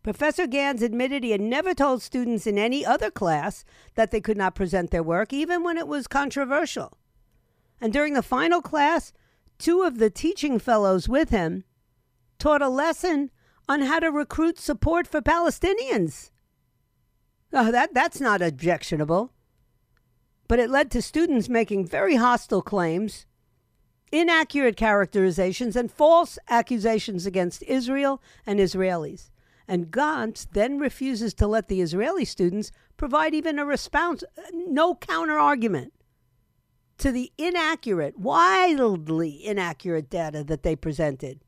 Professor 0.06 0.46
Ganz 0.46 0.82
admitted 0.82 1.24
he 1.24 1.32
had 1.32 1.40
never 1.40 1.74
told 1.74 2.00
students 2.00 2.46
in 2.46 2.58
any 2.58 2.86
other 2.86 3.10
class 3.10 3.64
that 3.96 4.12
they 4.12 4.20
could 4.20 4.36
not 4.36 4.54
present 4.54 4.92
their 4.92 5.02
work, 5.02 5.32
even 5.32 5.64
when 5.64 5.76
it 5.76 5.88
was 5.88 6.06
controversial. 6.06 6.96
And 7.80 7.92
during 7.92 8.14
the 8.14 8.22
final 8.22 8.62
class, 8.62 9.12
two 9.58 9.82
of 9.82 9.98
the 9.98 10.08
teaching 10.08 10.60
fellows 10.60 11.08
with 11.08 11.30
him 11.30 11.64
taught 12.38 12.62
a 12.62 12.68
lesson 12.68 13.32
on 13.68 13.80
how 13.80 13.98
to 13.98 14.12
recruit 14.12 14.60
support 14.60 15.08
for 15.08 15.20
Palestinians. 15.20 16.30
Oh, 17.52 17.72
that, 17.72 17.92
that's 17.92 18.20
not 18.20 18.40
objectionable. 18.40 19.32
But 20.46 20.60
it 20.60 20.70
led 20.70 20.92
to 20.92 21.02
students 21.02 21.48
making 21.48 21.84
very 21.84 22.14
hostile 22.14 22.62
claims, 22.62 23.26
inaccurate 24.12 24.76
characterizations, 24.76 25.74
and 25.74 25.90
false 25.90 26.38
accusations 26.48 27.26
against 27.26 27.64
Israel 27.64 28.22
and 28.46 28.60
Israelis. 28.60 29.30
And 29.68 29.90
Ganz 29.90 30.46
then 30.52 30.78
refuses 30.78 31.34
to 31.34 31.46
let 31.46 31.68
the 31.68 31.80
Israeli 31.80 32.24
students 32.24 32.70
provide 32.96 33.34
even 33.34 33.58
a 33.58 33.64
response, 33.64 34.22
no 34.52 34.94
counter 34.94 35.38
argument 35.38 35.92
to 36.98 37.12
the 37.12 37.32
inaccurate, 37.36 38.18
wildly 38.18 39.44
inaccurate 39.44 40.08
data 40.08 40.42
that 40.44 40.62
they 40.62 40.76
presented. 40.76 41.40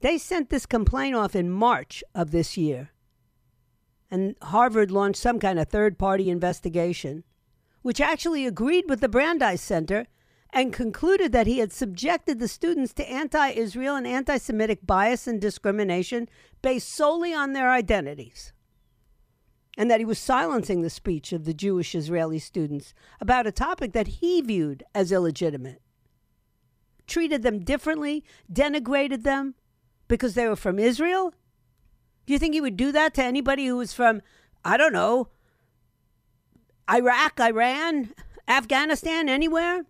They 0.00 0.18
sent 0.18 0.50
this 0.50 0.66
complaint 0.66 1.14
off 1.14 1.34
in 1.34 1.50
March 1.50 2.04
of 2.14 2.30
this 2.30 2.56
year. 2.56 2.90
And 4.10 4.36
Harvard 4.40 4.90
launched 4.90 5.20
some 5.20 5.40
kind 5.40 5.58
of 5.58 5.68
third 5.68 5.98
party 5.98 6.30
investigation, 6.30 7.24
which 7.82 8.00
actually 8.00 8.46
agreed 8.46 8.88
with 8.88 9.00
the 9.00 9.08
Brandeis 9.08 9.60
Center 9.60 10.06
and 10.56 10.72
concluded 10.72 11.32
that 11.32 11.46
he 11.46 11.58
had 11.58 11.70
subjected 11.70 12.38
the 12.38 12.48
students 12.48 12.94
to 12.94 13.06
anti 13.10 13.50
Israel 13.50 13.94
and 13.94 14.06
anti 14.06 14.38
Semitic 14.38 14.86
bias 14.86 15.26
and 15.26 15.38
discrimination 15.38 16.30
based 16.62 16.88
solely 16.88 17.34
on 17.34 17.52
their 17.52 17.70
identities. 17.70 18.54
And 19.76 19.90
that 19.90 20.00
he 20.00 20.06
was 20.06 20.18
silencing 20.18 20.80
the 20.80 20.88
speech 20.88 21.34
of 21.34 21.44
the 21.44 21.52
Jewish 21.52 21.94
Israeli 21.94 22.38
students 22.38 22.94
about 23.20 23.46
a 23.46 23.52
topic 23.52 23.92
that 23.92 24.06
he 24.06 24.40
viewed 24.40 24.82
as 24.94 25.12
illegitimate. 25.12 25.82
Treated 27.06 27.42
them 27.42 27.58
differently, 27.58 28.24
denigrated 28.50 29.24
them 29.24 29.56
because 30.08 30.32
they 30.32 30.48
were 30.48 30.56
from 30.56 30.78
Israel? 30.78 31.34
Do 32.24 32.32
you 32.32 32.38
think 32.38 32.54
he 32.54 32.62
would 32.62 32.78
do 32.78 32.92
that 32.92 33.12
to 33.14 33.22
anybody 33.22 33.66
who 33.66 33.76
was 33.76 33.92
from, 33.92 34.22
I 34.64 34.78
don't 34.78 34.94
know, 34.94 35.28
Iraq, 36.90 37.38
Iran, 37.38 38.14
Afghanistan, 38.48 39.28
anywhere? 39.28 39.84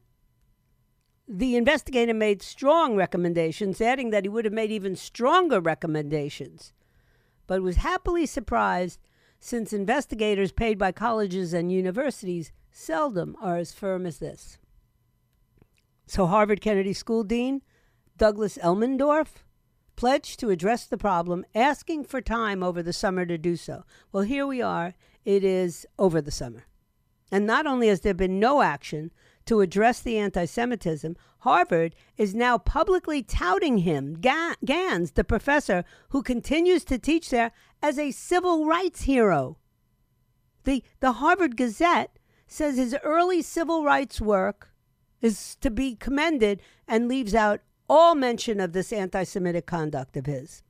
The 1.29 1.57
investigator 1.57 2.15
made 2.15 2.41
strong 2.41 2.95
recommendations, 2.95 3.81
adding 3.81 4.11
that 4.11 4.25
he 4.25 4.29
would 4.29 4.45
have 4.45 4.55
made 4.55 4.71
even 4.71 4.95
stronger 4.95 5.61
recommendations, 5.61 6.73
but 7.47 7.63
was 7.63 7.77
happily 7.77 8.27
surprised 8.27 9.01
since 9.41 9.73
investigators 9.73 10.53
paid 10.53 10.79
by 10.79 10.93
colleges 10.93 11.53
and 11.53 11.73
universities 11.73 12.53
seldom 12.71 13.37
are 13.41 13.57
as 13.57 13.73
firm 13.73 14.07
as 14.07 14.19
this. 14.19 14.59
So, 16.07 16.27
Harvard 16.27 16.61
Kennedy 16.61 16.93
School 16.93 17.25
Dean 17.25 17.63
Douglas 18.17 18.57
Elmendorf 18.63 19.43
pledged 19.97 20.39
to 20.41 20.51
address 20.51 20.87
the 20.87 20.99
problem, 20.99 21.45
asking 21.55 22.05
for 22.05 22.21
time 22.21 22.63
over 22.63 22.83
the 22.83 22.93
summer 22.93 23.27
to 23.27 23.37
do 23.37 23.57
so. 23.57 23.85
Well, 24.13 24.23
here 24.23 24.47
we 24.47 24.63
are. 24.63 24.95
It 25.25 25.43
is 25.43 25.87
over 25.99 26.21
the 26.21 26.31
summer. 26.31 26.67
And 27.33 27.47
not 27.47 27.67
only 27.67 27.89
has 27.89 28.03
there 28.03 28.15
been 28.15 28.39
no 28.39 28.63
action, 28.63 29.11
to 29.47 29.61
address 29.61 30.01
the 30.01 30.19
anti 30.19 30.45
Semitism, 30.45 31.17
Harvard 31.39 31.95
is 32.17 32.35
now 32.35 32.59
publicly 32.59 33.23
touting 33.23 33.79
him, 33.79 34.21
Ganz, 34.21 35.13
the 35.13 35.25
professor 35.25 35.85
who 36.11 36.23
continues 36.23 36.85
to 36.85 36.99
teach 36.99 37.31
there, 37.31 37.53
as 37.83 37.99
a 37.99 38.11
civil 38.11 38.67
rights 38.67 39.03
hero. 39.03 39.59
The, 40.65 40.83
the 41.01 41.13
Harvard 41.13 41.57
Gazette 41.57 42.19
says 42.49 42.77
his 42.77 42.97
early 43.03 43.43
civil 43.43 43.85
rights 43.85 44.21
work 44.21 44.73
is 45.21 45.57
to 45.57 45.71
be 45.71 45.95
commended 45.95 46.61
and 46.87 47.09
leaves 47.09 47.35
out 47.35 47.61
all 47.89 48.15
mention 48.15 48.61
of 48.61 48.73
this 48.73 48.93
anti 48.93 49.25
Semitic 49.25 49.67
conduct 49.67 50.17
of 50.17 50.27
his. 50.27 50.63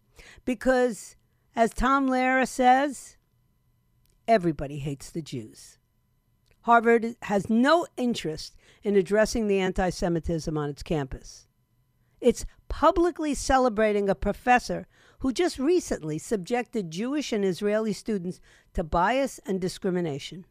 Because, 0.45 1.16
as 1.54 1.73
Tom 1.73 2.09
Lehrer 2.09 2.47
says, 2.47 3.16
everybody 4.28 4.78
hates 4.78 5.11
the 5.11 5.23
Jews. 5.23 5.75
Harvard 6.66 7.14
has 7.23 7.49
no 7.49 7.87
interest 7.96 8.56
in 8.82 8.96
addressing 8.96 9.46
the 9.46 9.61
anti 9.61 9.88
Semitism 9.88 10.58
on 10.58 10.68
its 10.68 10.82
campus. 10.82 11.46
It's 12.20 12.44
publicly 12.66 13.35
celebrating 13.35 14.08
a 14.08 14.16
professor 14.16 14.88
who 15.20 15.32
just 15.32 15.61
recently 15.61 16.18
subjected 16.18 16.90
Jewish 16.90 17.32
and 17.32 17.44
Israeli 17.44 17.92
students 17.92 18.40
to 18.75 18.82
bias 18.82 19.38
and 19.46 19.61
discrimination. 19.61 20.44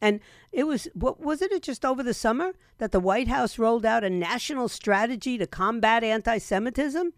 And 0.00 0.18
it 0.50 0.64
was, 0.64 0.88
what 0.92 1.20
was 1.20 1.40
it 1.40 1.62
just 1.62 1.84
over 1.84 2.02
the 2.02 2.12
summer 2.12 2.54
that 2.78 2.90
the 2.90 2.98
White 2.98 3.28
House 3.28 3.60
rolled 3.60 3.86
out 3.86 4.02
a 4.02 4.10
national 4.10 4.68
strategy 4.68 5.38
to 5.38 5.46
combat 5.46 6.02
anti 6.02 6.38
Semitism? 6.38 7.12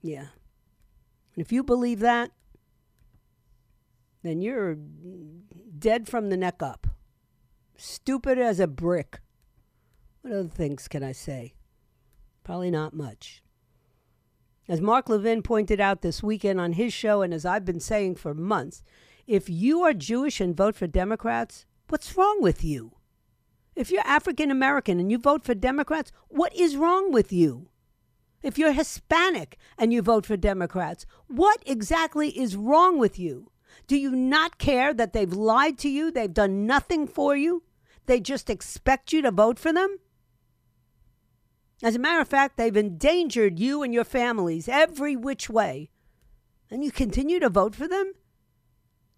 Yeah. 0.00 0.26
And 1.34 1.44
if 1.44 1.50
you 1.50 1.64
believe 1.64 1.98
that, 1.98 2.30
then 4.22 4.40
you're 4.42 4.76
dead 5.80 6.06
from 6.06 6.28
the 6.28 6.36
neck 6.36 6.62
up. 6.62 6.86
Stupid 7.76 8.38
as 8.38 8.60
a 8.60 8.66
brick. 8.66 9.20
What 10.22 10.34
other 10.34 10.48
things 10.48 10.86
can 10.86 11.02
I 11.02 11.12
say? 11.12 11.54
Probably 12.44 12.70
not 12.70 12.94
much. 12.94 13.42
As 14.68 14.80
Mark 14.80 15.08
Levin 15.08 15.42
pointed 15.42 15.80
out 15.80 16.02
this 16.02 16.22
weekend 16.22 16.60
on 16.60 16.74
his 16.74 16.92
show, 16.92 17.22
and 17.22 17.34
as 17.34 17.44
I've 17.44 17.64
been 17.64 17.80
saying 17.80 18.16
for 18.16 18.34
months, 18.34 18.82
if 19.26 19.48
you 19.48 19.82
are 19.82 19.94
Jewish 19.94 20.40
and 20.40 20.56
vote 20.56 20.76
for 20.76 20.86
Democrats, 20.86 21.64
what's 21.88 22.16
wrong 22.16 22.42
with 22.42 22.62
you? 22.62 22.92
If 23.74 23.90
you're 23.90 24.06
African 24.06 24.50
American 24.50 25.00
and 25.00 25.10
you 25.10 25.18
vote 25.18 25.44
for 25.44 25.54
Democrats, 25.54 26.12
what 26.28 26.54
is 26.54 26.76
wrong 26.76 27.10
with 27.10 27.32
you? 27.32 27.68
If 28.42 28.58
you're 28.58 28.72
Hispanic 28.72 29.56
and 29.78 29.92
you 29.92 30.02
vote 30.02 30.26
for 30.26 30.36
Democrats, 30.36 31.06
what 31.26 31.62
exactly 31.66 32.38
is 32.38 32.56
wrong 32.56 32.98
with 32.98 33.18
you? 33.18 33.50
Do 33.86 33.96
you 33.96 34.12
not 34.12 34.58
care 34.58 34.94
that 34.94 35.12
they've 35.12 35.32
lied 35.32 35.78
to 35.78 35.88
you? 35.88 36.10
They've 36.10 36.32
done 36.32 36.66
nothing 36.66 37.06
for 37.06 37.36
you? 37.36 37.62
They 38.06 38.20
just 38.20 38.50
expect 38.50 39.12
you 39.12 39.22
to 39.22 39.30
vote 39.30 39.58
for 39.58 39.72
them? 39.72 39.98
As 41.82 41.94
a 41.94 41.98
matter 41.98 42.20
of 42.20 42.28
fact, 42.28 42.56
they've 42.56 42.76
endangered 42.76 43.58
you 43.58 43.82
and 43.82 43.94
your 43.94 44.04
families 44.04 44.68
every 44.68 45.16
which 45.16 45.48
way. 45.48 45.90
And 46.70 46.84
you 46.84 46.90
continue 46.90 47.40
to 47.40 47.48
vote 47.48 47.74
for 47.74 47.88
them? 47.88 48.12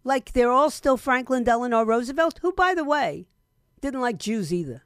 Like 0.04 0.32
they're 0.32 0.50
all 0.50 0.70
still 0.70 0.96
Franklin 0.96 1.44
Delano 1.44 1.82
Roosevelt, 1.82 2.38
who, 2.42 2.52
by 2.52 2.74
the 2.74 2.84
way, 2.84 3.26
didn't 3.80 4.00
like 4.00 4.18
Jews 4.18 4.52
either. 4.52 4.84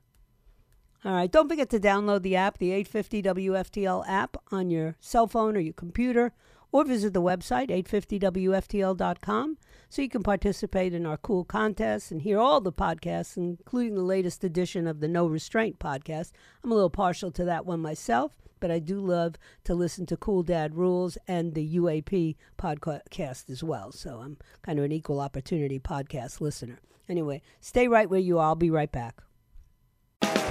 All 1.05 1.13
right, 1.13 1.31
don't 1.31 1.49
forget 1.49 1.71
to 1.71 1.79
download 1.79 2.23
the 2.23 2.37
app, 2.37 2.59
the 2.59 2.73
850 2.73 3.23
WFTL 3.23 4.05
app, 4.09 4.37
on 4.51 4.71
your 4.71 4.97
cell 4.99 5.27
phone 5.29 5.57
or 5.57 5.61
your 5.61 5.75
computer, 5.75 6.33
or 6.77 6.85
visit 6.85 7.15
the 7.15 7.23
website, 7.23 7.71
850WFTL.com 7.71 9.57
so 9.89 10.03
you 10.03 10.11
can 10.11 10.23
participate 10.23 10.93
in 10.93 11.07
our 11.07 11.17
cool 11.17 11.43
contests 11.43 12.11
and 12.11 12.21
hear 12.21 12.39
all 12.39 12.61
the 12.61 12.71
podcasts, 12.71 13.39
including 13.39 13.95
the 13.95 14.03
latest 14.03 14.45
edition 14.45 14.87
of 14.87 15.01
the 15.01 15.09
No 15.09 15.27
Restraint 15.27 15.79
podcast. 15.79 16.33
I'm 16.63 16.71
a 16.71 16.75
little 16.75 16.91
partial 16.91 17.31
to 17.31 17.47
that 17.47 17.65
one 17.65 17.81
myself, 17.81 18.33
but 18.61 18.71
I 18.71 18.79
do 18.79 19.01
love 19.01 19.37
to 19.65 19.75
listen 19.75 20.05
to 20.05 20.19
Cool 20.19 20.43
Dad 20.43 20.75
Rules 20.75 21.17
and 21.27 21.55
the 21.55 21.77
UAP 21.77 22.37
podcast 22.59 23.49
as 23.49 23.65
well. 23.65 23.91
So 23.91 24.19
I'm 24.19 24.37
kind 24.61 24.79
of 24.79 24.85
an 24.85 24.93
equal 24.93 25.21
opportunity 25.21 25.79
podcast 25.79 26.43
listener. 26.43 26.81
Anyway, 27.09 27.41
stay 27.59 27.89
right 27.89 28.11
where 28.11 28.21
you 28.21 28.39
are. 28.39 28.49
I'll 28.49 28.55
be 28.55 28.71
right 28.71 28.93
back. 28.93 29.23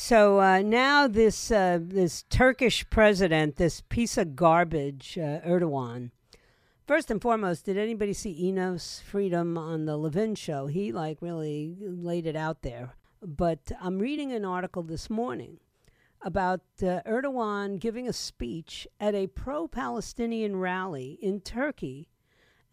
So 0.00 0.40
uh, 0.40 0.62
now 0.62 1.08
this 1.08 1.50
uh, 1.50 1.80
this 1.82 2.22
Turkish 2.30 2.88
president, 2.88 3.56
this 3.56 3.80
piece 3.80 4.16
of 4.16 4.36
garbage, 4.36 5.18
uh, 5.18 5.40
Erdogan, 5.44 6.12
First 6.86 7.10
and 7.10 7.20
foremost, 7.20 7.64
did 7.64 7.76
anybody 7.76 8.12
see 8.12 8.50
Enes 8.50 9.02
Freedom 9.02 9.58
on 9.58 9.86
the 9.86 9.96
Levin 9.96 10.36
show? 10.36 10.68
He 10.68 10.92
like 10.92 11.20
really 11.20 11.74
laid 11.80 12.26
it 12.26 12.36
out 12.36 12.62
there. 12.62 12.94
But 13.20 13.72
I'm 13.80 13.98
reading 13.98 14.30
an 14.30 14.44
article 14.44 14.84
this 14.84 15.10
morning 15.10 15.58
about 16.22 16.60
uh, 16.80 17.02
Erdogan 17.04 17.80
giving 17.80 18.08
a 18.08 18.12
speech 18.12 18.86
at 19.00 19.16
a 19.16 19.26
pro 19.26 19.66
Palestinian 19.66 20.56
rally 20.56 21.18
in 21.20 21.40
Turkey. 21.40 22.08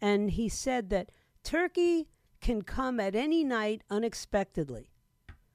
And 0.00 0.30
he 0.30 0.48
said 0.48 0.90
that 0.90 1.10
Turkey 1.42 2.06
can 2.40 2.62
come 2.62 3.00
at 3.00 3.16
any 3.16 3.42
night 3.42 3.82
unexpectedly. 3.90 4.92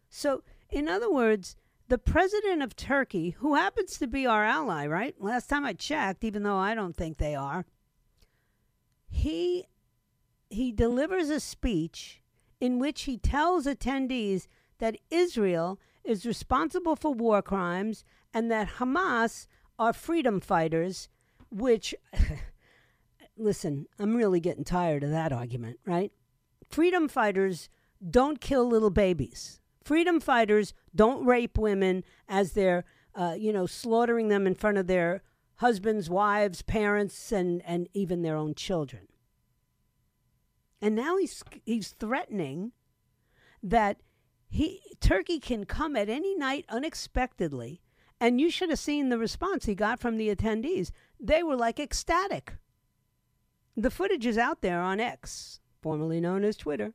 So, 0.09 0.43
in 0.69 0.89
other 0.89 1.11
words, 1.11 1.55
the 1.91 1.97
president 1.97 2.63
of 2.63 2.73
Turkey, 2.73 3.31
who 3.39 3.55
happens 3.55 3.97
to 3.97 4.07
be 4.07 4.25
our 4.25 4.45
ally, 4.45 4.87
right? 4.87 5.13
Last 5.19 5.49
time 5.49 5.65
I 5.65 5.73
checked, 5.73 6.23
even 6.23 6.43
though 6.43 6.55
I 6.55 6.73
don't 6.73 6.95
think 6.95 7.17
they 7.17 7.35
are, 7.35 7.65
he 9.09 9.65
he 10.49 10.71
delivers 10.71 11.29
a 11.29 11.41
speech 11.41 12.21
in 12.61 12.79
which 12.79 13.01
he 13.01 13.17
tells 13.17 13.65
attendees 13.65 14.47
that 14.77 14.95
Israel 15.09 15.81
is 16.05 16.25
responsible 16.25 16.95
for 16.95 17.13
war 17.13 17.41
crimes 17.41 18.05
and 18.33 18.49
that 18.49 18.75
Hamas 18.77 19.47
are 19.77 19.91
freedom 19.91 20.39
fighters, 20.39 21.09
which 21.49 21.93
listen, 23.37 23.85
I'm 23.99 24.15
really 24.15 24.39
getting 24.39 24.63
tired 24.63 25.03
of 25.03 25.09
that 25.09 25.33
argument, 25.33 25.77
right? 25.85 26.13
Freedom 26.69 27.09
fighters 27.09 27.67
don't 28.09 28.39
kill 28.39 28.65
little 28.65 28.91
babies. 28.91 29.60
Freedom 29.83 30.19
fighters 30.19 30.73
don't 30.95 31.25
rape 31.25 31.57
women 31.57 32.03
as 32.27 32.53
they're, 32.53 32.85
uh, 33.15 33.35
you 33.37 33.51
know, 33.51 33.65
slaughtering 33.65 34.27
them 34.27 34.45
in 34.45 34.55
front 34.55 34.77
of 34.77 34.87
their 34.87 35.23
husbands, 35.55 36.09
wives, 36.09 36.61
parents, 36.61 37.31
and, 37.31 37.61
and 37.65 37.89
even 37.93 38.21
their 38.21 38.35
own 38.35 38.53
children. 38.53 39.07
And 40.81 40.95
now 40.95 41.17
he's 41.17 41.43
he's 41.63 41.89
threatening 41.89 42.71
that 43.61 44.01
he 44.49 44.81
Turkey 44.99 45.39
can 45.39 45.65
come 45.65 45.95
at 45.95 46.09
any 46.09 46.35
night 46.35 46.65
unexpectedly. 46.69 47.81
And 48.19 48.39
you 48.39 48.51
should 48.51 48.69
have 48.69 48.79
seen 48.79 49.09
the 49.09 49.17
response 49.17 49.65
he 49.65 49.73
got 49.73 49.99
from 49.99 50.17
the 50.17 50.33
attendees. 50.33 50.91
They 51.19 51.41
were 51.41 51.55
like 51.55 51.79
ecstatic. 51.79 52.53
The 53.75 53.89
footage 53.89 54.25
is 54.27 54.37
out 54.37 54.61
there 54.61 54.81
on 54.81 54.99
X, 54.99 55.59
formerly 55.81 56.19
known 56.19 56.43
as 56.43 56.55
Twitter 56.55 56.93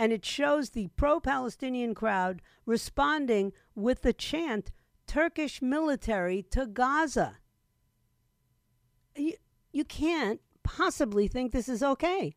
and 0.00 0.14
it 0.14 0.24
shows 0.24 0.70
the 0.70 0.88
pro 0.96 1.20
Palestinian 1.20 1.94
crowd 1.94 2.40
responding 2.64 3.52
with 3.74 4.00
the 4.00 4.14
chant 4.14 4.72
Turkish 5.06 5.60
military 5.60 6.42
to 6.50 6.66
Gaza. 6.66 7.36
You, 9.14 9.34
you 9.72 9.84
can't 9.84 10.40
possibly 10.62 11.28
think 11.28 11.52
this 11.52 11.68
is 11.68 11.82
okay. 11.82 12.34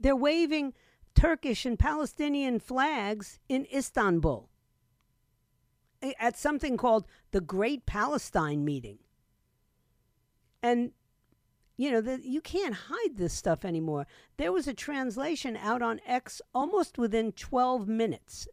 They're 0.00 0.16
waving 0.16 0.74
Turkish 1.14 1.64
and 1.64 1.78
Palestinian 1.78 2.58
flags 2.58 3.38
in 3.48 3.64
Istanbul 3.72 4.50
eh, 6.02 6.14
at 6.18 6.36
something 6.36 6.76
called 6.76 7.06
the 7.30 7.40
Great 7.40 7.86
Palestine 7.86 8.64
Meeting. 8.64 8.98
And 10.64 10.90
you 11.80 11.90
know, 11.90 12.02
the, 12.02 12.20
you 12.22 12.42
can't 12.42 12.74
hide 12.74 13.16
this 13.16 13.32
stuff 13.32 13.64
anymore. 13.64 14.06
There 14.36 14.52
was 14.52 14.68
a 14.68 14.74
translation 14.74 15.56
out 15.56 15.80
on 15.80 16.02
X 16.06 16.42
almost 16.54 16.98
within 16.98 17.32
12 17.32 17.88
minutes, 17.88 18.46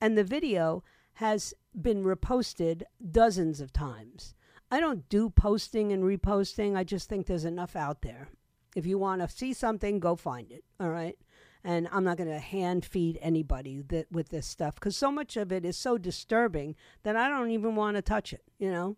and 0.00 0.16
the 0.16 0.24
video 0.24 0.82
has 1.14 1.52
been 1.78 2.02
reposted 2.02 2.84
dozens 3.10 3.60
of 3.60 3.70
times. 3.70 4.34
I 4.70 4.80
don't 4.80 5.06
do 5.10 5.28
posting 5.28 5.92
and 5.92 6.02
reposting. 6.02 6.74
I 6.74 6.84
just 6.84 7.06
think 7.06 7.26
there's 7.26 7.44
enough 7.44 7.76
out 7.76 8.00
there. 8.00 8.28
If 8.74 8.86
you 8.86 8.96
want 8.96 9.20
to 9.20 9.28
see 9.28 9.52
something, 9.52 10.00
go 10.00 10.16
find 10.16 10.50
it. 10.50 10.64
All 10.80 10.88
right. 10.88 11.18
And 11.62 11.86
I'm 11.92 12.04
not 12.04 12.16
going 12.16 12.30
to 12.30 12.38
hand 12.38 12.86
feed 12.86 13.18
anybody 13.20 13.82
that 13.88 14.10
with 14.10 14.30
this 14.30 14.46
stuff 14.46 14.76
because 14.76 14.96
so 14.96 15.12
much 15.12 15.36
of 15.36 15.52
it 15.52 15.66
is 15.66 15.76
so 15.76 15.98
disturbing 15.98 16.76
that 17.02 17.14
I 17.14 17.28
don't 17.28 17.50
even 17.50 17.74
want 17.74 17.96
to 17.96 18.02
touch 18.02 18.32
it. 18.32 18.44
You 18.58 18.70
know. 18.70 18.96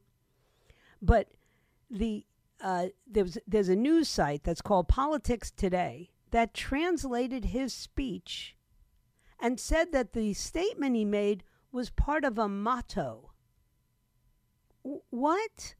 But 1.01 1.31
the 1.90 2.25
uh, 2.62 2.87
there's 3.07 3.38
there's 3.46 3.68
a 3.68 3.77
news 3.77 4.09
site 4.09 4.44
that's 4.44 4.62
called 4.62 4.88
Politics 4.88 5.51
Today 5.51 6.11
that 6.31 6.55
translated 6.55 7.46
his 7.46 7.75
speech 7.75 8.57
and 9.40 9.59
said 9.59 9.92
that 9.92 10.12
the 10.12 10.33
statement 10.33 10.96
he 10.96 11.05
made 11.05 11.42
was 11.72 11.90
part 11.90 12.25
of 12.25 12.38
a 12.38 12.48
motto. 12.48 13.33
W- 14.85 15.03
what? 15.11 15.75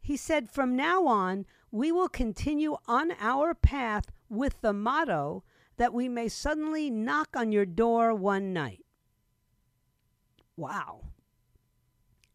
He 0.00 0.16
said, 0.16 0.50
from 0.50 0.76
now 0.76 1.06
on, 1.06 1.46
we 1.70 1.90
will 1.90 2.08
continue 2.08 2.76
on 2.86 3.12
our 3.20 3.54
path 3.54 4.10
with 4.28 4.60
the 4.60 4.72
motto 4.72 5.44
that 5.76 5.94
we 5.94 6.08
may 6.08 6.28
suddenly 6.28 6.90
knock 6.90 7.28
on 7.34 7.52
your 7.52 7.66
door 7.66 8.14
one 8.14 8.52
night. 8.52 8.84
Wow. 10.56 11.04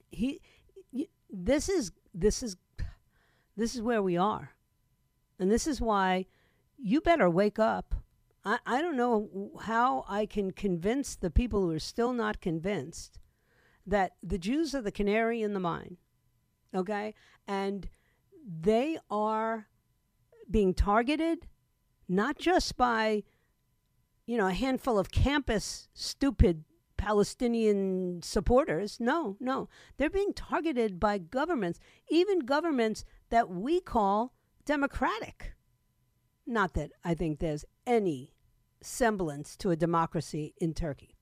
He, 0.10 0.42
this 1.30 1.68
is 1.68 1.92
this 2.14 2.44
is 2.44 2.56
this 3.56 3.76
is 3.76 3.82
where 3.82 4.02
we 4.02 4.18
are. 4.18 4.52
And 5.40 5.52
this 5.52 5.68
is 5.68 5.82
why 5.82 6.26
you 6.78 7.02
better 7.02 7.30
wake 7.30 7.60
up. 7.60 7.96
I, 8.46 8.60
I 8.66 8.82
don't 8.82 8.98
know 8.98 9.52
how 9.62 10.06
I 10.08 10.26
can 10.26 10.52
convince 10.52 11.16
the 11.16 11.30
people 11.30 11.62
who 11.62 11.72
are 11.72 11.80
still 11.80 12.14
not 12.14 12.42
convinced 12.42 13.20
that 13.86 14.14
the 14.22 14.38
Jews 14.38 14.74
are 14.74 14.82
the 14.82 14.92
canary 14.92 15.42
in 15.42 15.54
the 15.54 15.60
mine. 15.60 15.98
Okay? 16.76 17.14
And 17.48 17.90
they 18.46 18.98
are 19.10 19.68
being 20.50 20.74
targeted 20.74 21.48
not 22.08 22.38
just 22.38 22.76
by, 22.76 23.24
you 24.26 24.38
know, 24.38 24.48
a 24.48 24.54
handful 24.54 25.00
of 25.00 25.12
campus 25.12 25.88
stupid 25.94 26.64
Palestinian 26.98 28.22
supporters. 28.24 28.98
No, 29.00 29.36
no. 29.40 29.68
They're 29.98 30.10
being 30.10 30.34
targeted 30.34 31.00
by 31.00 31.18
governments, 31.18 31.80
even 32.10 32.40
governments 32.40 33.04
that 33.30 33.50
we 33.50 33.80
call 33.80 34.34
democratic. 34.66 35.54
Not 36.46 36.74
that 36.74 36.92
I 37.04 37.14
think 37.14 37.40
there's 37.40 37.66
any 37.86 38.34
semblance 38.82 39.56
to 39.58 39.72
a 39.72 39.76
democracy 39.76 40.54
in 40.60 40.74
Turkey. 40.74 41.16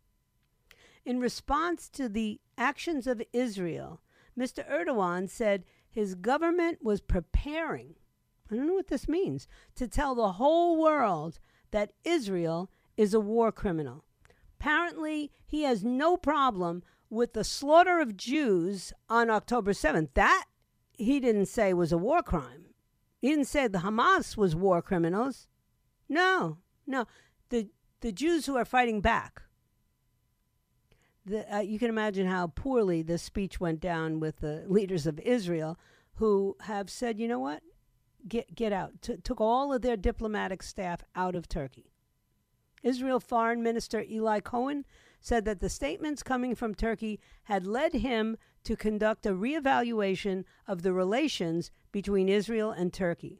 In 1.06 1.20
response 1.20 1.90
to 1.90 2.10
the 2.10 2.40
actions 2.58 3.08
of 3.08 3.22
Israel, 3.34 4.02
Mr. 4.38 4.68
Erdogan 4.70 5.30
said 5.30 5.64
his 5.90 6.16
government 6.16 6.80
was 6.82 7.02
preparing, 7.02 7.96
I 8.52 8.56
don't 8.56 8.68
know 8.68 8.74
what 8.74 8.88
this 8.88 9.08
means, 9.08 9.48
to 9.76 9.88
tell 9.88 10.16
the 10.16 10.34
whole 10.34 10.80
world 10.80 11.40
that 11.72 11.94
Israel 12.04 12.70
is 12.98 13.14
a 13.14 13.20
war 13.20 13.52
criminal. 13.52 14.06
Apparently, 14.60 15.32
he 15.46 15.64
has 15.64 15.84
no 15.84 16.18
problem 16.18 16.84
with 17.10 17.34
the 17.34 17.44
slaughter 17.44 18.00
of 18.00 18.16
Jews 18.16 18.94
on 19.10 19.30
October 19.30 19.74
7th. 19.74 20.10
That 20.14 20.46
he 20.94 21.20
didn't 21.20 21.48
say 21.48 21.74
was 21.74 21.92
a 21.92 21.98
war 21.98 22.22
crime. 22.22 22.66
He 23.20 23.30
didn't 23.30 23.48
say 23.48 23.68
the 23.68 23.80
Hamas 23.80 24.36
was 24.36 24.56
war 24.56 24.82
criminals. 24.82 25.48
No, 26.10 26.58
no. 26.88 27.06
The, 27.50 27.70
the 28.02 28.12
Jews 28.12 28.46
who 28.46 28.58
are 28.58 28.66
fighting 28.66 29.02
back. 29.02 29.44
The, 31.26 31.56
uh, 31.56 31.60
you 31.60 31.78
can 31.78 31.90
imagine 31.90 32.28
how 32.28 32.48
poorly 32.48 33.04
this 33.04 33.22
speech 33.22 33.60
went 33.60 33.80
down 33.80 34.20
with 34.20 34.38
the 34.38 34.64
leaders 34.68 35.06
of 35.06 35.20
Israel 35.20 35.78
who 36.16 36.58
have 36.62 36.90
said, 36.90 37.20
you 37.20 37.28
know 37.28 37.40
what? 37.40 37.62
Get, 38.28 38.54
get 38.56 38.74
out. 38.74 39.02
T- 39.02 39.18
took 39.18 39.40
all 39.40 39.74
of 39.74 39.82
their 39.82 39.98
diplomatic 39.98 40.64
staff 40.64 41.04
out 41.16 41.36
of 41.36 41.48
Turkey. 41.48 41.92
Israel 42.84 43.20
Foreign 43.20 43.62
Minister 43.62 44.04
Eli 44.10 44.40
Cohen 44.40 44.86
said 45.20 45.46
that 45.46 45.60
the 45.60 45.70
statements 45.70 46.24
coming 46.24 46.56
from 46.56 46.74
Turkey 46.74 47.20
had 47.44 47.66
led 47.68 47.94
him 47.94 48.38
to 48.64 48.76
conduct 48.76 49.26
a 49.26 49.32
reevaluation 49.32 50.44
of 50.68 50.82
the 50.82 50.94
relations 50.94 51.72
between 51.92 52.30
Israel 52.30 52.72
and 52.72 52.94
Turkey. 52.94 53.40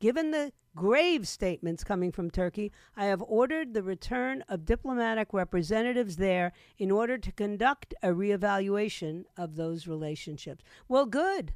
Given 0.00 0.30
the 0.30 0.52
grave 0.76 1.26
statements 1.26 1.82
coming 1.82 2.12
from 2.12 2.30
Turkey, 2.30 2.70
I 2.96 3.06
have 3.06 3.22
ordered 3.22 3.74
the 3.74 3.82
return 3.82 4.44
of 4.48 4.64
diplomatic 4.64 5.32
representatives 5.32 6.16
there 6.16 6.52
in 6.78 6.90
order 6.90 7.18
to 7.18 7.32
conduct 7.32 7.94
a 8.02 8.08
reevaluation 8.08 9.24
of 9.36 9.56
those 9.56 9.88
relationships. 9.88 10.62
Well, 10.86 11.06
good, 11.06 11.54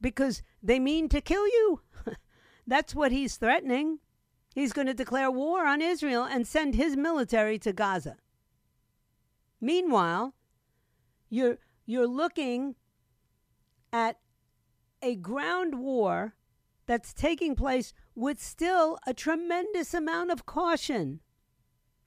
because 0.00 0.42
they 0.62 0.78
mean 0.78 1.08
to 1.10 1.20
kill 1.20 1.46
you. 1.46 1.80
That's 2.66 2.94
what 2.94 3.12
he's 3.12 3.36
threatening. 3.36 3.98
He's 4.54 4.72
going 4.72 4.86
to 4.86 4.94
declare 4.94 5.30
war 5.30 5.66
on 5.66 5.82
Israel 5.82 6.24
and 6.24 6.46
send 6.46 6.74
his 6.74 6.96
military 6.96 7.58
to 7.58 7.74
Gaza. 7.74 8.16
Meanwhile, 9.60 10.32
you're 11.28 11.58
you're 11.86 12.06
looking 12.06 12.74
at 13.92 14.18
a 15.00 15.16
ground 15.16 15.78
war 15.78 16.34
that's 16.86 17.12
taking 17.12 17.54
place 17.54 17.92
with 18.14 18.42
still 18.42 18.98
a 19.06 19.14
tremendous 19.14 19.94
amount 19.94 20.30
of 20.30 20.46
caution. 20.46 21.20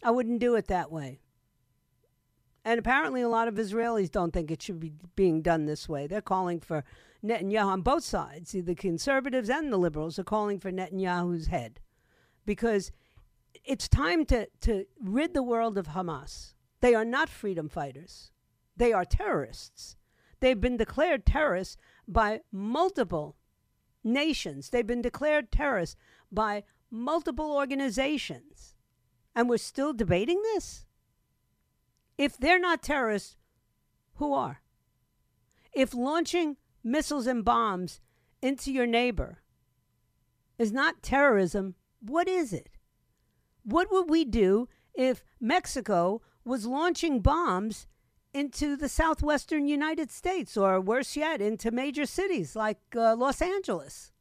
I 0.04 0.12
wouldn't 0.12 0.40
do 0.40 0.56
it 0.56 0.68
that 0.68 0.92
way. 0.92 1.22
And 2.66 2.78
apparently, 2.78 3.22
a 3.22 3.30
lot 3.30 3.48
of 3.48 3.56
Israelis 3.56 4.12
don't 4.12 4.32
think 4.32 4.52
it 4.52 4.62
should 4.62 4.80
be 4.80 4.94
being 5.16 5.42
done 5.42 5.66
this 5.66 5.88
way. 5.88 6.08
They're 6.08 6.22
calling 6.22 6.60
for, 6.60 6.84
Netanyahu 7.24 7.66
on 7.66 7.82
both 7.82 8.04
sides, 8.04 8.52
the 8.52 8.76
conservatives 8.76 9.50
and 9.50 9.72
the 9.72 9.78
liberals, 9.78 10.20
are 10.20 10.24
calling 10.24 10.60
for 10.60 10.72
Netanyahu's 10.72 11.48
head 11.48 11.80
because 12.46 12.92
it's 13.66 13.88
time 13.88 14.26
to, 14.26 14.48
to 14.62 14.86
rid 15.02 15.34
the 15.34 15.44
world 15.44 15.78
of 15.78 15.88
Hamas. 15.88 16.54
They 16.82 16.94
are 16.94 17.06
not 17.06 17.30
freedom 17.30 17.70
fighters, 17.70 18.32
they 18.80 18.92
are 18.94 19.06
terrorists. 19.06 19.98
They've 20.40 20.60
been 20.60 20.78
declared 20.78 21.26
terrorists 21.26 21.78
by 22.08 22.42
multiple 22.52 23.36
nations, 24.04 24.70
they've 24.70 24.88
been 24.88 25.02
declared 25.02 25.52
terrorists 25.52 25.98
by 26.32 26.64
multiple 26.90 27.52
organizations. 27.52 28.74
And 29.36 29.48
we're 29.48 29.58
still 29.58 29.94
debating 29.94 30.42
this? 30.42 30.86
If 32.18 32.38
they're 32.38 32.60
not 32.60 32.82
terrorists, 32.82 33.36
who 34.16 34.34
are? 34.34 34.62
If 35.74 35.94
launching 35.94 36.58
missiles 36.84 37.28
and 37.28 37.46
bombs 37.46 38.02
into 38.42 38.72
your 38.72 38.88
neighbor 38.88 39.40
is 40.58 40.72
not 40.72 41.04
terrorism, 41.04 41.76
what 42.02 42.28
is 42.28 42.54
it? 42.54 42.78
What 43.64 43.92
would 43.92 44.10
we 44.10 44.26
do 44.26 44.68
if 44.94 45.24
Mexico 45.40 46.22
was 46.44 46.66
launching 46.66 47.20
bombs 47.20 47.88
into 48.34 48.76
the 48.76 48.90
southwestern 48.90 49.68
United 49.68 50.12
States, 50.12 50.56
or 50.56 50.80
worse 50.80 51.16
yet, 51.16 51.42
into 51.42 51.72
major 51.72 52.06
cities 52.06 52.56
like 52.56 52.80
uh, 52.96 53.16
Los 53.16 53.42
Angeles? 53.42 54.12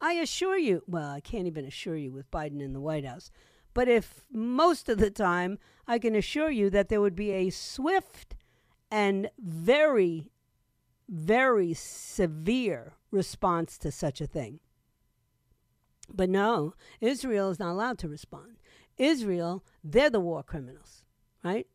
I 0.00 0.14
assure 0.14 0.58
you, 0.58 0.82
well, 0.86 1.10
I 1.10 1.20
can't 1.20 1.46
even 1.46 1.64
assure 1.64 1.96
you 1.96 2.12
with 2.12 2.30
Biden 2.30 2.60
in 2.60 2.72
the 2.72 2.80
White 2.80 3.04
House, 3.04 3.30
but 3.74 3.88
if 3.88 4.26
most 4.30 4.88
of 4.88 4.98
the 4.98 5.10
time, 5.10 5.58
I 5.86 5.98
can 5.98 6.14
assure 6.14 6.50
you 6.50 6.70
that 6.70 6.88
there 6.88 7.00
would 7.00 7.16
be 7.16 7.30
a 7.30 7.50
swift 7.50 8.34
and 8.90 9.30
very, 9.38 10.30
very 11.08 11.74
severe 11.74 12.94
response 13.10 13.78
to 13.78 13.90
such 13.90 14.20
a 14.20 14.26
thing. 14.26 14.60
But 16.12 16.30
no, 16.30 16.74
Israel 17.00 17.50
is 17.50 17.58
not 17.58 17.72
allowed 17.72 17.98
to 17.98 18.08
respond. 18.08 18.58
Israel, 18.96 19.64
they're 19.82 20.10
the 20.10 20.20
war 20.20 20.42
criminals, 20.42 21.04
right? 21.42 21.66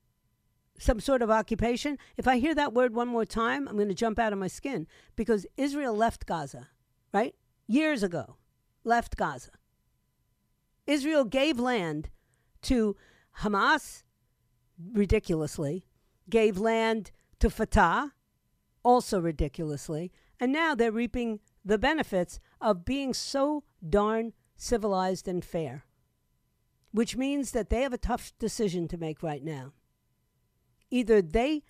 Some 0.82 1.00
sort 1.00 1.22
of 1.22 1.30
occupation. 1.30 2.00
If 2.17 2.28
I 2.28 2.39
hear 2.39 2.56
that 2.56 2.74
word 2.74 2.96
one 2.96 3.08
more 3.08 3.24
time, 3.24 3.67
I'm 3.67 3.76
going 3.76 3.88
to 3.89 3.94
jump 3.94 4.17
out 4.17 4.34
of 4.34 4.39
my 4.39 4.48
skin 4.48 4.88
because 5.15 5.46
Israel 5.56 5.96
left 5.96 6.26
Gaza, 6.26 6.70
right? 7.13 7.36
Years 7.67 8.02
ago, 8.02 8.38
left 8.84 9.15
Gaza. 9.15 9.52
Israel 10.88 11.24
gave 11.24 11.60
land 11.60 12.10
to 12.63 12.96
Hamas, 13.41 14.02
ridiculously, 14.91 15.86
gave 16.32 16.58
land 16.58 17.12
to 17.38 17.52
Fatah, 17.52 18.13
also 18.82 19.20
ridiculously, 19.20 20.12
and 20.39 20.52
now 20.52 20.74
they're 20.74 20.91
reaping 20.91 21.41
the 21.63 21.78
benefits 21.78 22.39
of 22.60 22.86
being 22.86 23.13
so 23.13 23.63
darn 23.88 24.34
civilized 24.58 25.28
and 25.28 25.46
fair, 25.46 25.86
which 26.91 27.15
means 27.15 27.52
that 27.52 27.70
they 27.70 27.84
have 27.84 27.94
a 27.94 28.00
tough 28.00 28.34
decision 28.39 28.88
to 28.88 28.98
make 28.98 29.22
right 29.22 29.44
now. 29.44 29.74
Either 30.91 31.21
they 31.21 31.63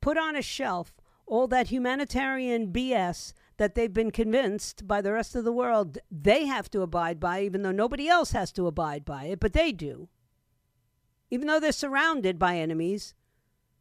put 0.00 0.16
on 0.16 0.36
a 0.36 0.42
shelf 0.42 0.94
all 1.26 1.46
that 1.48 1.68
humanitarian 1.68 2.72
BS 2.72 3.32
that 3.58 3.74
they've 3.74 3.92
been 3.92 4.10
convinced 4.10 4.86
by 4.86 5.00
the 5.00 5.12
rest 5.12 5.34
of 5.34 5.44
the 5.44 5.52
world 5.52 5.98
they 6.10 6.46
have 6.46 6.70
to 6.70 6.82
abide 6.82 7.20
by, 7.20 7.42
even 7.42 7.62
though 7.62 7.72
nobody 7.72 8.08
else 8.08 8.32
has 8.32 8.52
to 8.52 8.66
abide 8.66 9.04
by 9.04 9.24
it, 9.24 9.40
but 9.40 9.52
they 9.52 9.72
do. 9.72 10.08
Even 11.30 11.46
though 11.46 11.60
they're 11.60 11.72
surrounded 11.72 12.38
by 12.38 12.56
enemies, 12.56 13.14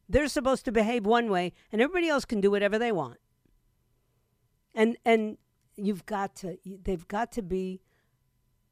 they're 0.09 0.27
supposed 0.27 0.65
to 0.65 0.71
behave 0.71 1.05
one 1.05 1.29
way, 1.29 1.53
and 1.71 1.81
everybody 1.81 2.09
else 2.09 2.25
can 2.25 2.41
do 2.41 2.51
whatever 2.51 2.77
they 2.77 2.91
want. 2.91 3.17
And 4.73 4.97
and 5.05 5.37
you've 5.75 6.05
got 6.05 6.35
to 6.37 6.57
they've 6.65 7.07
got 7.07 7.31
to 7.33 7.41
be 7.41 7.81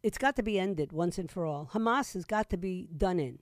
it's 0.03 0.17
got 0.17 0.35
to 0.35 0.43
be 0.43 0.59
ended 0.59 0.91
once 0.91 1.17
and 1.17 1.31
for 1.31 1.45
all. 1.45 1.69
Hamas 1.73 2.13
has 2.13 2.25
got 2.25 2.49
to 2.51 2.57
be 2.57 2.87
done 2.95 3.19
in. 3.19 3.39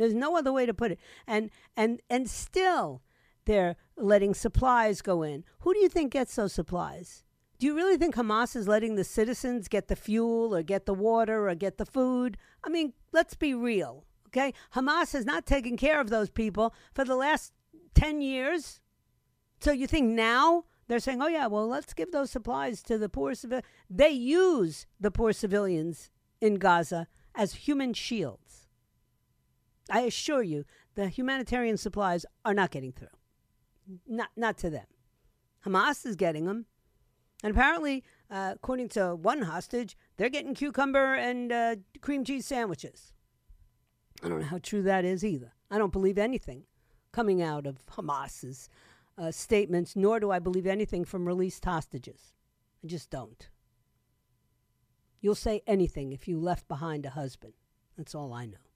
There's 0.00 0.14
no 0.14 0.34
other 0.34 0.50
way 0.50 0.64
to 0.64 0.72
put 0.72 0.92
it. 0.92 0.98
And 1.26 1.50
and 1.76 2.00
and 2.08 2.28
still 2.28 3.02
they're 3.44 3.76
letting 3.98 4.32
supplies 4.32 5.02
go 5.02 5.22
in. 5.22 5.44
Who 5.58 5.74
do 5.74 5.80
you 5.80 5.90
think 5.90 6.12
gets 6.12 6.36
those 6.36 6.54
supplies? 6.54 7.22
Do 7.58 7.66
you 7.66 7.76
really 7.76 7.98
think 7.98 8.14
Hamas 8.14 8.56
is 8.56 8.66
letting 8.66 8.94
the 8.94 9.04
citizens 9.04 9.68
get 9.68 9.88
the 9.88 9.96
fuel 9.96 10.56
or 10.56 10.62
get 10.62 10.86
the 10.86 10.94
water 10.94 11.50
or 11.50 11.54
get 11.54 11.76
the 11.76 11.84
food? 11.84 12.38
I 12.64 12.70
mean, 12.70 12.94
let's 13.12 13.34
be 13.34 13.52
real, 13.52 14.06
okay? 14.28 14.54
Hamas 14.74 15.12
has 15.12 15.26
not 15.26 15.44
taken 15.44 15.76
care 15.76 16.00
of 16.00 16.08
those 16.08 16.30
people 16.30 16.72
for 16.94 17.04
the 17.04 17.16
last 17.16 17.52
10 17.94 18.22
years. 18.22 18.80
So 19.60 19.72
you 19.72 19.86
think 19.86 20.08
now 20.08 20.64
they're 20.88 21.00
saying, 21.00 21.20
oh, 21.20 21.28
yeah, 21.28 21.48
well, 21.48 21.68
let's 21.68 21.92
give 21.92 22.12
those 22.12 22.30
supplies 22.30 22.82
to 22.84 22.96
the 22.96 23.10
poor 23.10 23.34
civilians. 23.34 23.66
They 23.90 24.08
use 24.08 24.86
the 24.98 25.10
poor 25.10 25.34
civilians 25.34 26.08
in 26.40 26.54
Gaza 26.54 27.08
as 27.34 27.52
human 27.52 27.92
shields. 27.92 28.59
I 29.90 30.00
assure 30.00 30.42
you, 30.42 30.64
the 30.94 31.08
humanitarian 31.08 31.76
supplies 31.76 32.24
are 32.44 32.54
not 32.54 32.70
getting 32.70 32.92
through. 32.92 33.08
Not, 34.06 34.28
not 34.36 34.56
to 34.58 34.70
them. 34.70 34.86
Hamas 35.66 36.06
is 36.06 36.16
getting 36.16 36.46
them. 36.46 36.66
And 37.42 37.52
apparently, 37.52 38.04
uh, 38.30 38.52
according 38.54 38.90
to 38.90 39.14
one 39.14 39.42
hostage, 39.42 39.96
they're 40.16 40.28
getting 40.28 40.54
cucumber 40.54 41.14
and 41.14 41.50
uh, 41.50 41.76
cream 42.00 42.24
cheese 42.24 42.46
sandwiches. 42.46 43.12
I 44.22 44.28
don't 44.28 44.40
know 44.40 44.46
how 44.46 44.58
true 44.58 44.82
that 44.82 45.04
is 45.04 45.24
either. 45.24 45.54
I 45.70 45.78
don't 45.78 45.92
believe 45.92 46.18
anything 46.18 46.64
coming 47.12 47.42
out 47.42 47.66
of 47.66 47.84
Hamas's 47.86 48.68
uh, 49.16 49.30
statements, 49.30 49.96
nor 49.96 50.20
do 50.20 50.30
I 50.30 50.38
believe 50.38 50.66
anything 50.66 51.04
from 51.04 51.26
released 51.26 51.64
hostages. 51.64 52.34
I 52.84 52.86
just 52.86 53.10
don't. 53.10 53.48
You'll 55.20 55.34
say 55.34 55.62
anything 55.66 56.12
if 56.12 56.28
you 56.28 56.38
left 56.38 56.68
behind 56.68 57.04
a 57.04 57.10
husband. 57.10 57.54
That's 57.96 58.14
all 58.14 58.32
I 58.32 58.46
know. 58.46 58.69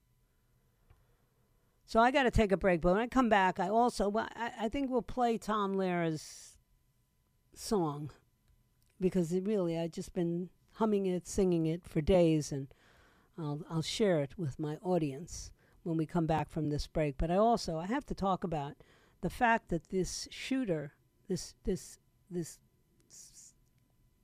So 1.87 2.01
I 2.01 2.11
got 2.11 2.23
to 2.25 2.31
take 2.31 2.53
a 2.53 2.57
break. 2.57 2.81
But 2.81 2.93
when 2.93 3.03
I 3.03 3.07
come 3.07 3.29
back, 3.29 3.61
I 3.61 3.69
also, 3.69 4.09
well, 4.09 4.29
I, 4.35 4.53
I 4.63 4.69
think 4.69 4.91
we'll 4.91 5.03
play 5.03 5.39
Tom 5.39 5.75
Lehrer's 5.75 6.57
song 7.55 8.11
because 9.01 9.33
it 9.33 9.45
really, 9.47 9.79
I've 9.79 9.93
just 9.93 10.13
been 10.15 10.49
humming 10.75 11.07
it, 11.07 11.27
singing 11.27 11.67
it 11.67 11.87
for 11.87 12.01
days, 12.01 12.51
and 12.51 12.69
I'll, 13.39 13.61
I'll 13.71 13.83
share 13.83 14.21
it 14.21 14.39
with 14.39 14.59
my 14.59 14.77
audience 14.83 15.51
when 15.83 15.97
we 15.97 16.07
come 16.07 16.27
back 16.27 16.49
from 16.49 16.71
this 16.71 16.87
break. 16.87 17.17
But 17.19 17.31
I 17.31 17.37
also, 17.37 17.79
I 17.79 17.87
have 17.87 18.07
to 18.07 18.15
talk 18.15 18.45
about 18.45 18.75
the 19.21 19.31
fact 19.31 19.69
that 19.69 19.89
this 19.89 20.29
shooter, 20.31 20.95
this 21.29 21.55
this 21.65 21.99
this 22.31 22.59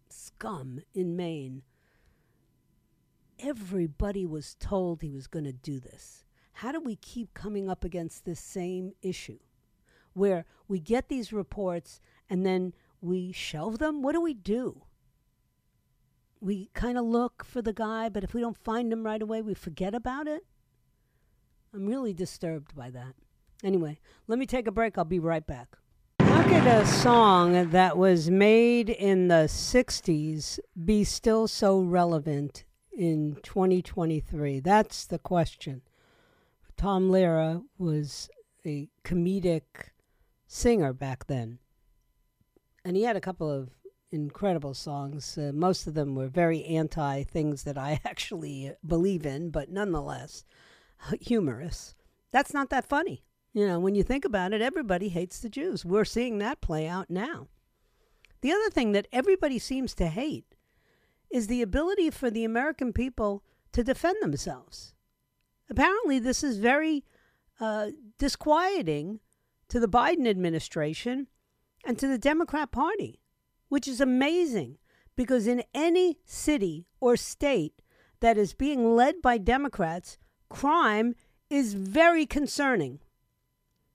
scum 0.09 0.81
in 0.95 1.17
Maine, 1.17 1.63
everybody 3.39 4.27
was 4.27 4.57
told 4.59 5.01
he 5.01 5.11
was 5.11 5.27
going 5.27 5.45
to 5.45 5.53
do 5.53 5.81
this. 5.81 6.25
How 6.61 6.73
do 6.73 6.81
we 6.81 6.97
keep 6.97 7.33
coming 7.33 7.71
up 7.71 7.85
against 7.85 8.27
this 8.27 8.39
same 8.39 8.93
issue 9.01 9.39
where 10.13 10.45
we 10.69 10.79
get 10.79 11.09
these 11.09 11.33
reports 11.33 12.03
and 12.29 12.45
then 12.45 12.75
we 13.01 13.33
shelve 13.33 13.79
them? 13.79 14.03
What 14.03 14.13
do 14.13 14.21
we 14.21 14.35
do? 14.35 14.83
We 16.39 16.69
kind 16.75 16.99
of 16.99 17.07
look 17.07 17.47
for 17.47 17.63
the 17.63 17.73
guy, 17.73 18.11
but 18.11 18.25
if 18.25 18.35
we 18.35 18.43
don't 18.43 18.59
find 18.59 18.93
him 18.93 19.07
right 19.07 19.23
away, 19.23 19.41
we 19.41 19.55
forget 19.55 19.95
about 19.95 20.29
it. 20.29 20.45
I'm 21.73 21.87
really 21.87 22.13
disturbed 22.13 22.77
by 22.77 22.91
that. 22.91 23.15
Anyway, 23.65 23.99
let 24.27 24.39
me 24.39 24.45
take 24.45 24.67
a 24.67 24.71
break. 24.71 24.99
I'll 24.99 25.07
be 25.07 25.19
right 25.19 25.47
back. 25.47 25.79
How 26.19 26.43
could 26.43 26.67
a 26.67 26.85
song 26.85 27.71
that 27.71 27.97
was 27.97 28.29
made 28.29 28.91
in 28.91 29.29
the 29.29 29.49
60s 29.49 30.59
be 30.85 31.05
still 31.05 31.49
so 31.49 31.81
relevant 31.81 32.65
in 32.93 33.39
2023? 33.43 34.61
That's 34.61 35.07
the 35.07 35.19
question. 35.19 35.81
Tom 36.81 37.11
Lehrer 37.11 37.63
was 37.77 38.31
a 38.65 38.89
comedic 39.05 39.91
singer 40.47 40.95
back 40.95 41.27
then. 41.27 41.59
And 42.87 42.97
he 42.97 43.03
had 43.03 43.17
a 43.17 43.21
couple 43.21 43.51
of 43.51 43.69
incredible 44.11 44.73
songs. 44.73 45.37
Uh, 45.37 45.51
most 45.53 45.87
of 45.87 45.93
them 45.93 46.15
were 46.15 46.29
very 46.29 46.65
anti 46.65 47.23
things 47.25 47.65
that 47.65 47.77
I 47.77 48.01
actually 48.07 48.73
believe 48.87 49.27
in, 49.27 49.51
but 49.51 49.69
nonetheless 49.69 50.47
humorous. 51.21 51.95
That's 52.31 52.55
not 52.55 52.71
that 52.71 52.89
funny. 52.89 53.25
You 53.53 53.67
know, 53.67 53.79
when 53.79 53.95
you 53.95 54.03
think 54.03 54.25
about 54.25 54.55
it, 54.55 54.63
everybody 54.63 55.11
hates 55.11 55.39
the 55.39 55.51
Jews. 55.51 55.85
We're 55.85 56.07
seeing 56.07 56.39
that 56.39 56.63
play 56.63 56.89
out 56.89 57.11
now. 57.11 57.49
The 58.41 58.53
other 58.53 58.71
thing 58.71 58.93
that 58.93 59.07
everybody 59.13 59.59
seems 59.59 59.95
to 59.97 60.07
hate 60.07 60.55
is 61.31 61.47
the 61.47 61.61
ability 61.61 62.09
for 62.09 62.31
the 62.31 62.47
American 62.47 62.95
people 62.95 63.45
to 63.73 63.85
defend 63.85 64.17
themselves. 64.23 64.95
Apparently, 65.71 66.19
this 66.19 66.43
is 66.43 66.59
very 66.59 67.05
uh, 67.61 67.91
disquieting 68.19 69.21
to 69.69 69.79
the 69.79 69.89
Biden 69.89 70.27
administration 70.27 71.29
and 71.87 71.99
to 71.99 72.09
the 72.09 72.19
Democrat 72.19 72.73
Party, 72.73 73.21
which 73.69 73.87
is 73.87 74.01
amazing 74.01 74.79
because 75.17 75.47
in 75.47 75.63
any 75.73 76.19
city 76.25 76.87
or 77.01 77.17
state 77.17 77.83
that 78.21 78.37
is 78.37 78.53
being 78.53 78.97
led 78.97 79.23
by 79.23 79.39
Democrats, 79.39 80.19
crime 80.49 81.15
is 81.49 81.75
very 81.75 82.27
concerning. 82.27 83.01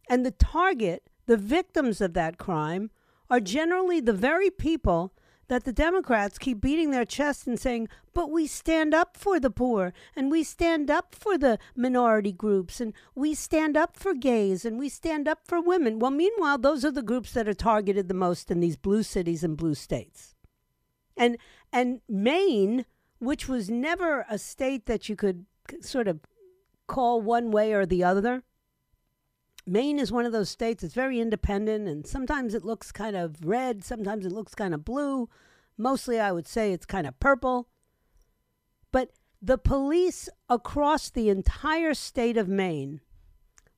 And 0.09 0.25
the 0.25 0.31
target, 0.31 1.09
the 1.25 1.38
victims 1.38 1.99
of 1.99 2.13
that 2.13 2.38
crime, 2.38 2.89
are 3.29 3.39
generally 3.39 3.99
the 3.99 4.13
very 4.13 4.49
people 4.49 5.13
that 5.47 5.63
the 5.63 5.73
Democrats 5.73 6.38
keep 6.38 6.60
beating 6.62 6.91
their 6.91 7.05
chests 7.05 7.45
and 7.45 7.60
saying, 7.60 7.88
but 8.13 8.31
we 8.31 8.47
stand 8.47 8.93
up 8.93 9.15
for 9.17 9.39
the 9.39 9.49
poor 9.49 9.93
and 10.15 10.31
we 10.31 10.43
stand 10.43 10.89
up 10.89 11.13
for 11.13 11.38
the 11.38 11.60
minority 11.75 12.31
groups 12.31 12.81
and 12.81 12.93
we 13.13 13.34
stand 13.34 13.77
up 13.77 13.95
for 13.95 14.13
gays 14.13 14.65
and 14.65 14.79
we 14.79 14.89
stand 14.89 15.27
up 15.27 15.39
for 15.45 15.62
women. 15.62 15.99
Well, 15.99 16.12
meanwhile, 16.12 16.58
those 16.58 16.84
are 16.84 16.91
the 16.91 17.03
groups 17.03 17.34
that 17.34 17.47
are 17.47 17.53
targeted 17.53 18.08
the 18.08 18.13
most 18.13 18.49
in 18.49 18.60
these 18.60 18.77
blue 18.77 19.03
cities 19.03 19.43
and 19.43 19.58
blue 19.58 19.75
states. 19.75 20.34
And 21.17 21.38
and 21.71 22.01
Maine, 22.10 22.86
which 23.19 23.47
was 23.47 23.69
never 23.69 24.25
a 24.29 24.38
state 24.38 24.86
that 24.86 25.08
you 25.08 25.15
could 25.15 25.45
sort 25.81 26.08
of 26.08 26.19
call 26.88 27.21
one 27.21 27.51
way 27.51 27.73
or 27.73 27.86
the 27.86 28.03
other. 28.03 28.43
Maine 29.67 29.97
is 29.97 30.12
one 30.12 30.25
of 30.25 30.32
those 30.32 30.49
states 30.49 30.82
that's 30.82 30.93
very 30.93 31.19
independent, 31.19 31.88
and 31.88 32.06
sometimes 32.06 32.54
it 32.54 32.63
looks 32.63 32.91
kind 32.91 33.15
of 33.15 33.43
red, 33.43 33.84
sometimes 33.84 34.25
it 34.25 34.32
looks 34.32 34.54
kind 34.54 34.73
of 34.73 34.86
blue. 34.86 35.28
Mostly, 35.78 36.19
I 36.19 36.32
would 36.32 36.47
say 36.47 36.71
it's 36.71 36.86
kind 36.86 37.08
of 37.08 37.19
purple. 37.19 37.67
But 38.91 39.12
the 39.41 39.58
police 39.58 40.30
across 40.49 41.10
the 41.10 41.30
entire 41.30 41.93
state 41.93 42.38
of 42.38 42.47
Maine 42.47 43.01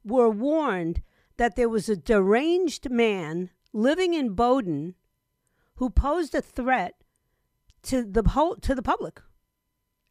were 0.03 0.29
warned 0.29 1.01
that 1.37 1.55
there 1.55 1.69
was 1.69 1.87
a 1.87 1.95
deranged 1.95 2.89
man 2.89 3.49
living 3.73 4.13
in 4.13 4.33
Bowdoin 4.33 4.95
who 5.75 5.89
posed 5.89 6.35
a 6.35 6.41
threat 6.41 6.95
to 7.83 8.03
the 8.03 8.23
to 8.61 8.75
the 8.75 8.81
public. 8.81 9.21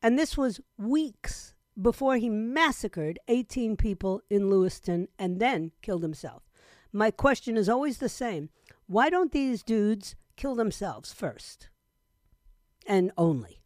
And 0.02 0.18
this 0.18 0.36
was 0.36 0.60
weeks 0.78 1.54
before 1.80 2.16
he 2.16 2.28
massacred 2.28 3.18
18 3.28 3.76
people 3.76 4.22
in 4.30 4.50
Lewiston 4.50 5.08
and 5.18 5.40
then 5.40 5.72
killed 5.82 6.02
himself. 6.02 6.42
My 6.92 7.10
question 7.10 7.56
is 7.56 7.68
always 7.68 7.98
the 7.98 8.08
same 8.08 8.50
why 8.86 9.10
don't 9.10 9.32
these 9.32 9.64
dudes 9.64 10.14
kill 10.36 10.54
themselves 10.54 11.12
first 11.12 11.68
and 12.86 13.10
only? 13.18 13.62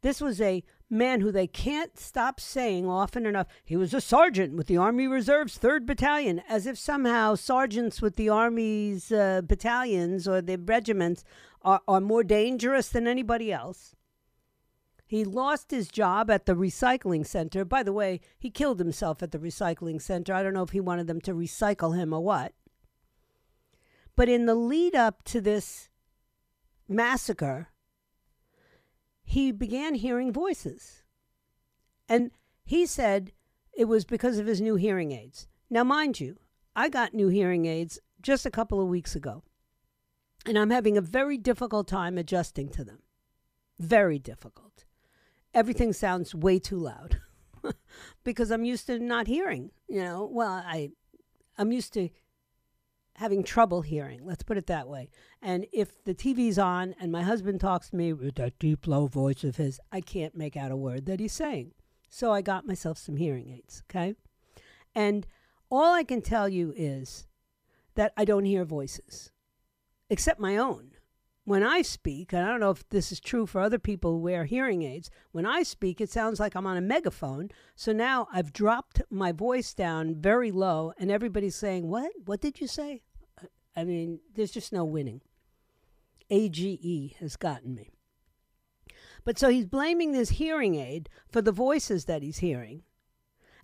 This 0.00 0.20
was 0.20 0.40
a 0.40 0.64
man 0.90 1.20
who 1.20 1.32
they 1.32 1.46
can't 1.46 1.98
stop 1.98 2.40
saying 2.40 2.86
often 2.86 3.26
enough. 3.26 3.46
He 3.64 3.76
was 3.76 3.94
a 3.94 4.00
sergeant 4.00 4.54
with 4.54 4.66
the 4.66 4.76
Army 4.76 5.06
Reserve's 5.06 5.58
3rd 5.58 5.86
Battalion, 5.86 6.42
as 6.48 6.66
if 6.66 6.78
somehow 6.78 7.34
sergeants 7.34 8.00
with 8.00 8.16
the 8.16 8.28
Army's 8.28 9.10
uh, 9.10 9.42
battalions 9.42 10.28
or 10.28 10.40
the 10.40 10.56
regiments 10.56 11.24
are, 11.62 11.80
are 11.88 12.00
more 12.00 12.22
dangerous 12.22 12.88
than 12.88 13.06
anybody 13.06 13.52
else. 13.52 13.94
He 15.06 15.24
lost 15.24 15.70
his 15.70 15.88
job 15.88 16.30
at 16.30 16.46
the 16.46 16.54
recycling 16.54 17.26
center. 17.26 17.64
By 17.64 17.82
the 17.82 17.92
way, 17.92 18.20
he 18.38 18.50
killed 18.50 18.78
himself 18.78 19.22
at 19.22 19.32
the 19.32 19.38
recycling 19.38 20.00
center. 20.00 20.32
I 20.32 20.42
don't 20.42 20.54
know 20.54 20.62
if 20.62 20.70
he 20.70 20.80
wanted 20.80 21.06
them 21.06 21.20
to 21.22 21.34
recycle 21.34 21.96
him 21.96 22.12
or 22.12 22.22
what. 22.22 22.52
But 24.16 24.28
in 24.28 24.46
the 24.46 24.54
lead 24.54 24.94
up 24.94 25.22
to 25.24 25.40
this 25.40 25.88
massacre, 26.88 27.68
he 29.22 29.52
began 29.52 29.94
hearing 29.94 30.32
voices. 30.32 31.02
And 32.08 32.30
he 32.64 32.86
said 32.86 33.32
it 33.72 33.86
was 33.86 34.04
because 34.04 34.38
of 34.38 34.46
his 34.46 34.60
new 34.60 34.76
hearing 34.76 35.12
aids. 35.12 35.48
Now, 35.68 35.84
mind 35.84 36.20
you, 36.20 36.38
I 36.74 36.88
got 36.88 37.14
new 37.14 37.28
hearing 37.28 37.66
aids 37.66 37.98
just 38.22 38.46
a 38.46 38.50
couple 38.50 38.80
of 38.80 38.88
weeks 38.88 39.14
ago, 39.14 39.42
and 40.46 40.58
I'm 40.58 40.70
having 40.70 40.96
a 40.96 41.02
very 41.02 41.36
difficult 41.36 41.88
time 41.88 42.16
adjusting 42.16 42.68
to 42.70 42.84
them. 42.84 43.00
Very 43.78 44.18
difficult 44.18 44.63
everything 45.54 45.92
sounds 45.92 46.34
way 46.34 46.58
too 46.58 46.78
loud 46.78 47.20
because 48.24 48.50
I'm 48.50 48.64
used 48.64 48.86
to 48.86 48.98
not 48.98 49.26
hearing. 49.26 49.70
You 49.88 50.02
know, 50.02 50.28
well, 50.30 50.52
I 50.52 50.90
I'm 51.56 51.72
used 51.72 51.92
to 51.94 52.08
having 53.16 53.44
trouble 53.44 53.82
hearing. 53.82 54.20
Let's 54.24 54.42
put 54.42 54.58
it 54.58 54.66
that 54.66 54.88
way. 54.88 55.08
And 55.40 55.66
if 55.72 56.02
the 56.04 56.14
TV's 56.14 56.58
on 56.58 56.96
and 57.00 57.12
my 57.12 57.22
husband 57.22 57.60
talks 57.60 57.90
to 57.90 57.96
me 57.96 58.12
with 58.12 58.34
that 58.34 58.58
deep, 58.58 58.86
low 58.88 59.06
voice 59.06 59.44
of 59.44 59.56
his, 59.56 59.78
I 59.92 60.00
can't 60.00 60.34
make 60.34 60.56
out 60.56 60.72
a 60.72 60.76
word 60.76 61.06
that 61.06 61.20
he's 61.20 61.32
saying. 61.32 61.72
So 62.08 62.32
I 62.32 62.42
got 62.42 62.66
myself 62.66 62.98
some 62.98 63.16
hearing 63.16 63.50
aids. 63.50 63.82
Okay, 63.88 64.14
and 64.94 65.26
all 65.70 65.92
I 65.92 66.04
can 66.04 66.22
tell 66.22 66.48
you 66.48 66.72
is 66.76 67.26
that 67.94 68.12
I 68.16 68.24
don't 68.24 68.44
hear 68.44 68.64
voices, 68.64 69.30
except 70.10 70.40
my 70.40 70.56
own 70.56 70.93
when 71.44 71.62
I 71.62 71.82
speak, 71.82 72.32
and 72.32 72.42
I 72.42 72.48
don't 72.48 72.60
know 72.60 72.70
if 72.70 72.88
this 72.88 73.12
is 73.12 73.20
true 73.20 73.46
for 73.46 73.60
other 73.60 73.78
people 73.78 74.12
who 74.12 74.18
wear 74.18 74.44
hearing 74.44 74.82
aids, 74.82 75.10
when 75.32 75.44
I 75.44 75.62
speak, 75.62 76.00
it 76.00 76.10
sounds 76.10 76.40
like 76.40 76.54
I'm 76.54 76.66
on 76.66 76.78
a 76.78 76.82
megaphone. 76.82 77.50
So 77.76 77.92
now 77.92 78.28
I've 78.32 78.52
dropped 78.52 79.02
my 79.10 79.30
voice 79.30 79.74
down 79.74 80.14
very 80.14 80.50
low, 80.50 80.92
and 80.98 81.10
everybody's 81.10 81.56
saying, 81.56 81.88
What? 81.88 82.10
What 82.24 82.40
did 82.40 82.60
you 82.60 82.66
say? 82.66 83.02
I 83.76 83.84
mean, 83.84 84.20
there's 84.34 84.52
just 84.52 84.72
no 84.72 84.84
winning. 84.84 85.20
AGE 86.30 87.14
has 87.20 87.36
gotten 87.36 87.74
me. 87.74 87.90
But 89.24 89.38
so 89.38 89.48
he's 89.48 89.66
blaming 89.66 90.12
this 90.12 90.30
hearing 90.30 90.76
aid 90.76 91.08
for 91.28 91.42
the 91.42 91.52
voices 91.52 92.06
that 92.06 92.22
he's 92.22 92.38
hearing. 92.38 92.82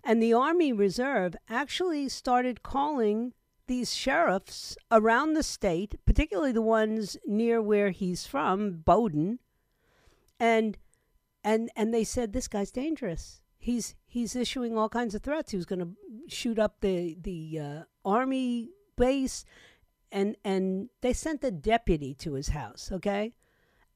And 0.03 0.21
the 0.21 0.33
Army 0.33 0.73
Reserve 0.73 1.35
actually 1.49 2.09
started 2.09 2.63
calling 2.63 3.33
these 3.71 3.95
sheriffs 3.95 4.75
around 4.91 5.31
the 5.31 5.41
state, 5.41 5.95
particularly 6.05 6.51
the 6.51 6.61
ones 6.61 7.15
near 7.25 7.61
where 7.61 7.91
he's 7.91 8.27
from, 8.27 8.81
Bowdoin, 8.83 9.39
and 10.41 10.77
and 11.41 11.71
and 11.77 11.93
they 11.93 12.03
said 12.03 12.33
this 12.33 12.49
guy's 12.49 12.69
dangerous. 12.69 13.39
He's 13.57 13.95
he's 14.05 14.35
issuing 14.35 14.77
all 14.77 14.89
kinds 14.89 15.15
of 15.15 15.23
threats. 15.23 15.51
He 15.51 15.57
was 15.57 15.65
going 15.65 15.79
to 15.79 15.91
shoot 16.27 16.59
up 16.59 16.81
the 16.81 17.15
the 17.21 17.59
uh, 17.59 17.83
army 18.03 18.71
base, 18.97 19.45
and 20.11 20.35
and 20.43 20.89
they 20.99 21.13
sent 21.13 21.41
a 21.45 21.49
deputy 21.49 22.13
to 22.15 22.33
his 22.33 22.49
house. 22.49 22.91
Okay, 22.91 23.31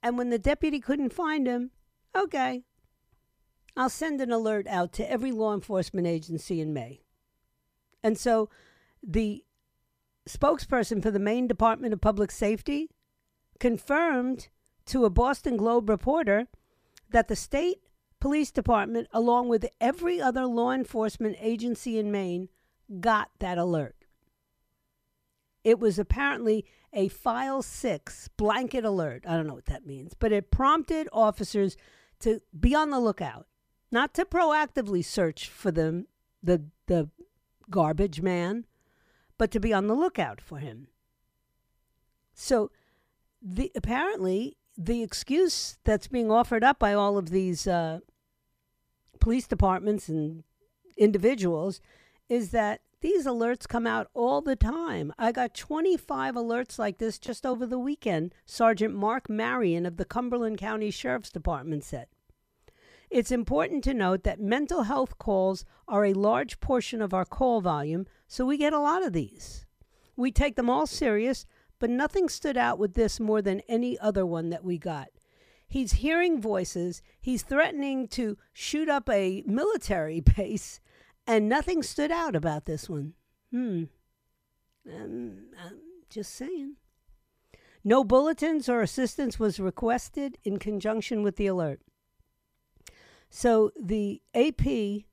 and 0.02 0.18
when 0.18 0.30
the 0.30 0.40
deputy 0.40 0.80
couldn't 0.80 1.12
find 1.12 1.46
him, 1.46 1.72
okay, 2.16 2.64
I'll 3.76 3.90
send 3.90 4.22
an 4.22 4.32
alert 4.32 4.68
out 4.68 4.94
to 4.94 5.12
every 5.12 5.34
law 5.34 5.54
enforcement 5.54 6.08
agency 6.08 6.62
in 6.62 6.74
Maine. 6.74 7.00
And 8.02 8.18
so 8.18 8.50
the 9.04 9.45
spokesperson 10.28 11.02
for 11.02 11.12
the 11.12 11.20
Maine 11.20 11.48
Department 11.48 11.94
of 11.94 12.02
Public 12.02 12.32
Safety 12.32 12.90
confirmed 13.60 14.50
to 14.86 15.06
a 15.06 15.10
Boston 15.10 15.58
Globe 15.58 15.90
reporter 15.90 16.48
that 17.10 17.28
the 17.28 17.36
state 17.36 17.82
police 18.20 18.52
department, 18.52 19.08
along 19.12 19.50
with 19.50 19.68
every 19.80 20.20
other 20.20 20.46
law 20.46 20.72
enforcement 20.72 21.38
agency 21.40 22.00
in 22.00 22.12
Maine, 22.12 22.50
got 23.00 23.30
that 23.40 23.58
alert. 23.58 23.96
It 25.64 25.80
was 25.80 25.98
apparently 25.98 26.66
a 26.94 27.08
file 27.08 27.62
six 27.62 28.30
blanket 28.38 28.86
alert. 28.86 29.26
I 29.28 29.36
don't 29.36 29.48
know 29.48 29.56
what 29.56 29.66
that 29.66 29.86
means, 29.86 30.14
but 30.18 30.32
it 30.32 30.52
prompted 30.52 31.10
officers 31.12 31.76
to 32.20 32.42
be 32.58 32.74
on 32.74 32.92
the 32.92 33.00
lookout, 33.00 33.48
not 33.92 34.14
to 34.16 34.26
proactively 34.26 35.04
search 35.04 35.50
for 35.50 35.72
them, 35.72 36.08
the, 36.42 36.66
the 36.88 37.10
garbage 37.70 38.22
man, 38.22 38.66
but 39.38 39.52
to 39.52 39.60
be 39.60 39.74
on 39.74 39.88
the 39.88 39.96
lookout 39.96 40.42
for 40.42 40.60
him. 40.60 40.88
So, 42.34 42.72
the 43.42 43.72
apparently 43.76 44.58
the 44.78 45.04
excuse 45.04 45.78
that's 45.84 46.08
being 46.08 46.32
offered 46.32 46.64
up 46.64 46.80
by 46.80 46.94
all 46.94 47.18
of 47.18 47.30
these 47.30 47.68
uh, 47.68 48.00
police 49.20 49.48
departments 49.48 50.10
and 50.10 50.44
individuals 50.98 51.80
is 52.28 52.52
that 52.52 52.82
these 53.02 53.26
alerts 53.26 53.68
come 53.68 53.86
out 53.86 54.08
all 54.14 54.42
the 54.42 54.56
time. 54.56 55.14
I 55.18 55.32
got 55.32 55.54
25 55.54 56.36
alerts 56.36 56.80
like 56.80 56.98
this 56.98 57.20
just 57.20 57.46
over 57.46 57.66
the 57.66 57.78
weekend, 57.78 58.34
Sergeant 58.46 58.96
Mark 58.96 59.30
Marion 59.30 59.86
of 59.86 59.98
the 59.98 60.06
Cumberland 60.06 60.58
County 60.58 60.90
Sheriff's 60.90 61.32
Department 61.32 61.84
said. 61.84 62.08
It's 63.10 63.32
important 63.32 63.84
to 63.86 63.94
note 63.94 64.24
that 64.24 64.40
mental 64.40 64.84
health 64.84 65.18
calls 65.18 65.66
are 65.88 66.06
a 66.06 66.14
large 66.14 66.60
portion 66.60 67.02
of 67.02 67.14
our 67.14 67.26
call 67.26 67.62
volume, 67.62 68.08
so 68.28 68.46
we 68.46 68.58
get 68.58 68.74
a 68.74 68.80
lot 68.80 69.06
of 69.06 69.14
these. 69.14 69.66
We 70.16 70.32
take 70.32 70.56
them 70.56 70.70
all 70.70 70.88
serious, 70.88 71.46
but 71.80 71.90
nothing 71.90 72.30
stood 72.30 72.58
out 72.58 72.80
with 72.80 72.94
this 72.94 73.20
more 73.20 73.42
than 73.42 73.62
any 73.68 74.00
other 74.00 74.26
one 74.26 74.50
that 74.50 74.64
we 74.64 74.78
got. 74.78 75.10
He's 75.68 75.94
hearing 75.94 76.42
voices, 76.42 77.02
he's 77.20 77.44
threatening 77.44 78.08
to 78.10 78.38
shoot 78.54 78.88
up 78.90 79.10
a 79.10 79.44
military 79.46 80.20
base, 80.38 80.80
and 81.28 81.50
nothing 81.50 81.84
stood 81.84 82.12
out 82.12 82.36
about 82.36 82.66
this 82.66 82.90
one. 82.90 83.14
Hmm. 83.52 83.84
Um, 84.88 85.38
I'm 85.64 85.80
just 86.10 86.34
saying. 86.34 86.76
No 87.84 88.04
bulletins 88.04 88.68
or 88.68 88.82
assistance 88.82 89.40
was 89.40 89.60
requested 89.60 90.38
in 90.44 90.58
conjunction 90.58 91.24
with 91.24 91.36
the 91.36 91.48
alert. 91.48 91.82
So 93.30 93.72
the 93.80 94.22
AP 94.34 95.06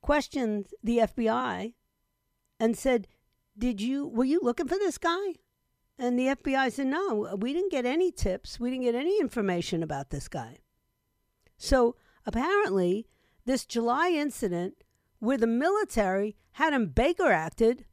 questioned 0.00 0.68
the 0.82 0.98
FBI 0.98 1.74
and 2.58 2.76
said, 2.76 3.08
"Did 3.56 3.80
you 3.80 4.06
were 4.06 4.24
you 4.24 4.40
looking 4.42 4.68
for 4.68 4.78
this 4.78 4.98
guy?" 4.98 5.34
And 5.98 6.18
the 6.18 6.28
FBI 6.28 6.70
said, 6.70 6.86
"No, 6.86 7.36
we 7.38 7.52
didn't 7.52 7.72
get 7.72 7.86
any 7.86 8.10
tips. 8.10 8.58
We 8.58 8.70
didn't 8.70 8.84
get 8.84 8.94
any 8.94 9.20
information 9.20 9.82
about 9.82 10.10
this 10.10 10.28
guy." 10.28 10.58
So 11.56 11.96
apparently, 12.26 13.08
this 13.44 13.64
July 13.64 14.10
incident 14.10 14.84
where 15.18 15.38
the 15.38 15.46
military 15.46 16.36
had 16.52 16.72
him 16.72 16.88
Baker 16.88 17.30
acted, 17.30 17.86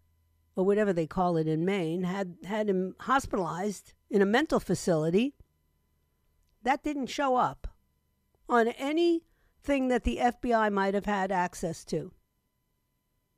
or 0.55 0.65
whatever 0.65 0.91
they 0.91 1.07
call 1.07 1.37
it 1.37 1.47
in 1.47 1.63
Maine, 1.63 2.03
had, 2.03 2.37
had 2.43 2.67
him 2.67 2.95
hospitalized 3.01 3.93
in 4.09 4.21
a 4.21 4.25
mental 4.25 4.59
facility. 4.59 5.35
That 6.63 6.83
didn't 6.83 7.07
show 7.07 7.35
up 7.35 7.68
on 8.49 8.67
anything 8.69 9.87
that 9.89 10.03
the 10.03 10.17
FBI 10.17 10.71
might 10.71 10.93
have 10.93 11.05
had 11.05 11.31
access 11.31 11.85
to. 11.85 12.11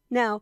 Now, 0.10 0.42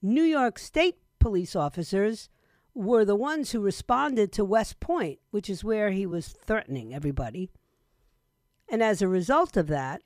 New 0.00 0.22
York 0.22 0.58
State 0.58 0.98
police 1.18 1.56
officers 1.56 2.28
were 2.74 3.04
the 3.04 3.16
ones 3.16 3.50
who 3.50 3.60
responded 3.60 4.32
to 4.32 4.44
West 4.44 4.80
Point, 4.80 5.18
which 5.30 5.50
is 5.50 5.64
where 5.64 5.90
he 5.90 6.06
was 6.06 6.28
threatening 6.28 6.94
everybody. 6.94 7.50
And 8.68 8.82
as 8.82 9.02
a 9.02 9.08
result 9.08 9.56
of 9.56 9.66
that, 9.68 10.02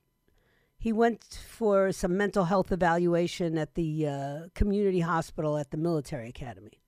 he 0.78 0.92
went 0.92 1.24
for 1.48 1.92
some 1.92 2.16
mental 2.16 2.44
health 2.44 2.70
evaluation 2.70 3.56
at 3.56 3.74
the 3.74 4.06
uh, 4.06 4.38
community 4.54 5.00
hospital 5.00 5.56
at 5.56 5.70
the 5.70 5.76
military 5.76 6.28
academy. 6.28 6.82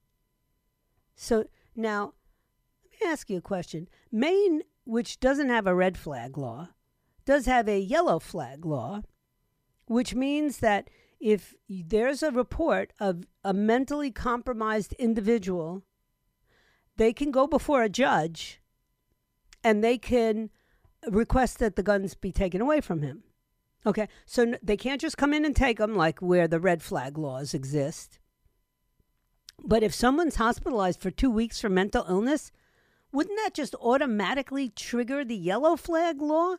So 1.14 1.44
now, 1.74 2.12
let 2.84 3.00
me 3.00 3.12
ask 3.12 3.30
you 3.30 3.38
a 3.38 3.42
question. 3.42 3.88
Maine, 4.12 4.62
which 4.84 5.20
doesn't 5.20 5.48
have 5.48 5.66
a 5.66 5.74
red 5.74 5.96
flag 5.96 6.36
law, 6.36 6.68
does 7.28 7.44
have 7.44 7.68
a 7.68 7.78
yellow 7.78 8.18
flag 8.18 8.64
law, 8.64 9.02
which 9.84 10.14
means 10.14 10.60
that 10.60 10.88
if 11.20 11.54
there's 11.68 12.22
a 12.22 12.30
report 12.30 12.90
of 12.98 13.24
a 13.44 13.52
mentally 13.52 14.10
compromised 14.10 14.94
individual, 14.94 15.82
they 16.96 17.12
can 17.12 17.30
go 17.30 17.46
before 17.46 17.82
a 17.82 17.88
judge 17.90 18.62
and 19.62 19.84
they 19.84 19.98
can 19.98 20.48
request 21.10 21.58
that 21.58 21.76
the 21.76 21.82
guns 21.82 22.14
be 22.14 22.32
taken 22.32 22.62
away 22.62 22.80
from 22.80 23.02
him. 23.02 23.22
Okay, 23.84 24.08
so 24.24 24.54
they 24.62 24.78
can't 24.78 25.00
just 25.00 25.18
come 25.18 25.34
in 25.34 25.44
and 25.44 25.54
take 25.54 25.76
them 25.76 25.94
like 25.94 26.20
where 26.20 26.48
the 26.48 26.58
red 26.58 26.82
flag 26.82 27.18
laws 27.18 27.52
exist. 27.52 28.18
But 29.62 29.82
if 29.82 29.94
someone's 29.94 30.36
hospitalized 30.36 31.02
for 31.02 31.10
two 31.10 31.30
weeks 31.30 31.60
for 31.60 31.68
mental 31.68 32.06
illness, 32.08 32.52
wouldn't 33.12 33.38
that 33.44 33.52
just 33.52 33.74
automatically 33.74 34.70
trigger 34.70 35.26
the 35.26 35.36
yellow 35.36 35.76
flag 35.76 36.22
law? 36.22 36.56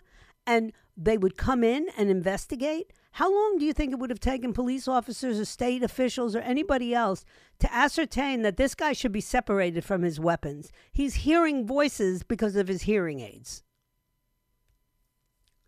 And 0.49 0.73
they 0.97 1.15
would 1.15 1.37
come 1.37 1.63
in 1.63 1.89
and 1.95 2.09
investigate? 2.09 2.91
How 3.11 3.31
long 3.31 3.59
do 3.59 3.65
you 3.65 3.71
think 3.71 3.93
it 3.93 3.99
would 3.99 4.09
have 4.09 4.19
taken 4.19 4.51
police 4.51 4.87
officers 4.87 5.39
or 5.39 5.45
state 5.45 5.83
officials 5.83 6.35
or 6.35 6.39
anybody 6.39 6.91
else 6.91 7.23
to 7.59 7.71
ascertain 7.71 8.41
that 8.41 8.57
this 8.57 8.73
guy 8.73 8.93
should 8.93 9.11
be 9.11 9.21
separated 9.21 9.85
from 9.85 10.01
his 10.01 10.19
weapons? 10.19 10.71
He's 10.91 11.13
hearing 11.15 11.67
voices 11.67 12.23
because 12.23 12.55
of 12.55 12.67
his 12.67 12.81
hearing 12.81 13.19
aids. 13.19 13.61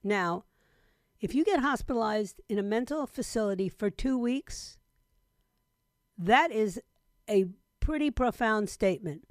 Now, 0.04 0.46
if 1.20 1.36
you 1.36 1.46
get 1.46 1.60
hospitalized 1.60 2.42
in 2.50 2.58
a 2.58 2.64
mental 2.64 3.06
facility 3.06 3.70
for 3.70 3.92
two 3.92 4.18
weeks, 4.18 4.80
that 6.18 6.52
is 6.52 6.82
a 7.30 7.46
pretty 7.80 8.10
profound 8.10 8.68
statement. 8.68 9.28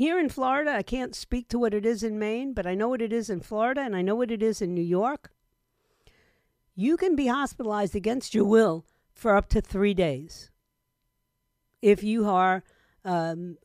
Here 0.00 0.18
in 0.18 0.30
Florida, 0.30 0.70
I 0.70 0.82
can't 0.82 1.14
speak 1.14 1.48
to 1.48 1.58
what 1.58 1.74
it 1.74 1.84
is 1.84 2.02
in 2.02 2.18
Maine, 2.18 2.54
but 2.54 2.66
I 2.66 2.74
know 2.74 2.88
what 2.88 3.02
it 3.02 3.12
is 3.12 3.28
in 3.28 3.42
Florida 3.42 3.82
and 3.82 3.94
I 3.94 4.00
know 4.00 4.14
what 4.14 4.30
it 4.30 4.42
is 4.42 4.62
in 4.62 4.72
New 4.72 4.80
York. 4.80 5.30
You 6.74 6.96
can 6.96 7.14
be 7.14 7.26
hospitalized 7.26 7.94
against 7.94 8.34
your 8.34 8.46
will 8.46 8.86
for 9.12 9.36
up 9.36 9.50
to 9.50 9.60
three 9.60 9.92
days. 9.92 10.50
If 11.82 12.02
you 12.02 12.26
are, 12.26 12.64
um, 13.04 13.58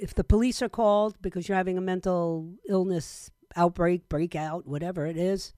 if 0.00 0.14
the 0.14 0.24
police 0.24 0.62
are 0.62 0.70
called 0.70 1.20
because 1.20 1.46
you're 1.46 1.58
having 1.58 1.76
a 1.76 1.82
mental 1.82 2.54
illness 2.66 3.30
outbreak, 3.54 4.08
breakout, 4.08 4.66
whatever 4.66 5.06
it 5.06 5.18
is, 5.18 5.52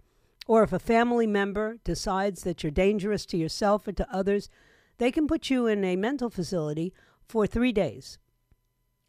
or 0.49 0.64
if 0.64 0.73
a 0.73 0.81
family 0.81 1.29
member 1.29 1.77
decides 1.85 2.42
that 2.42 2.64
you're 2.64 2.73
dangerous 2.73 3.25
to 3.27 3.37
yourself 3.37 3.87
or 3.87 3.92
to 3.92 4.12
others, 4.12 4.51
they 4.99 5.12
can 5.12 5.29
put 5.29 5.49
you 5.49 5.68
in 5.68 5.85
a 5.85 5.94
mental 5.94 6.29
facility 6.29 6.92
for 7.29 7.47
three 7.47 7.70
days. 7.70 8.18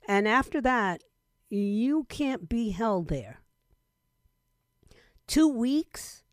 And 0.08 0.28
after 0.28 0.62
that, 0.62 1.02
you 1.56 2.06
can't 2.06 2.50
be 2.50 2.72
held 2.72 3.08
there. 3.08 3.42
Two 5.28 5.48
weeks? 5.48 6.24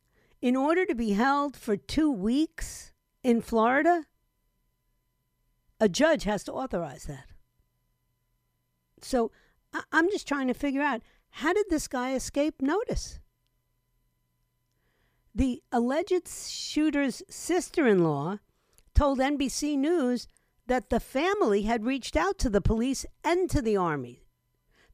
In 0.40 0.56
order 0.56 0.85
to 0.85 0.94
be 0.94 1.11
held 1.11 1.56
for 1.56 1.76
two 1.76 2.11
weeks 2.11 2.92
in 3.22 3.40
Florida, 3.40 4.06
a 5.80 5.88
judge 5.88 6.24
has 6.24 6.42
to 6.44 6.52
authorize 6.52 7.04
that. 7.04 7.26
So 9.00 9.30
I'm 9.92 10.11
just 10.11 10.26
trying 10.26 10.48
to 10.48 10.54
figure 10.54 10.82
out 10.82 11.02
how 11.30 11.52
did 11.52 11.66
this 11.70 11.88
guy 11.88 12.14
escape 12.14 12.61
notice? 12.61 13.20
The 15.35 15.62
alleged 15.70 16.28
shooter's 16.28 17.22
sister 17.30 17.87
in 17.87 18.04
law 18.04 18.38
told 18.94 19.18
NBC 19.18 19.78
News 19.78 20.26
that 20.66 20.90
the 20.90 21.00
family 21.00 21.62
had 21.62 21.87
reached 21.87 22.16
out 22.16 22.38
to 22.38 22.50
the 22.50 22.61
police 22.61 23.06
and 23.24 23.48
to 23.50 23.62
the 23.62 23.76
Army 23.76 24.21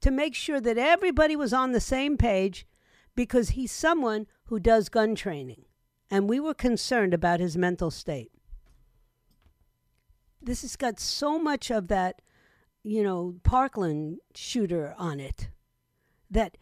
to 0.00 0.10
make 0.10 0.34
sure 0.34 0.60
that 0.60 0.78
everybody 0.78 1.36
was 1.36 1.52
on 1.52 1.72
the 1.72 1.80
same 1.80 2.16
page 2.16 2.66
because 3.14 3.50
he's 3.50 3.72
someone 3.72 4.26
who 4.44 4.60
does 4.60 4.88
gun 4.88 5.14
training. 5.14 5.64
And 6.10 6.28
we 6.28 6.40
were 6.40 6.54
concerned 6.54 7.12
about 7.12 7.40
his 7.40 7.56
mental 7.56 7.90
state. 7.90 8.30
This 10.40 10.62
has 10.62 10.76
got 10.76 11.00
so 11.00 11.38
much 11.38 11.70
of 11.70 11.88
that, 11.88 12.22
you 12.82 13.02
know, 13.02 13.36
Parkland 13.42 14.18
shooter 14.34 14.94
on 14.96 15.20
it 15.20 15.50
that 16.30 16.56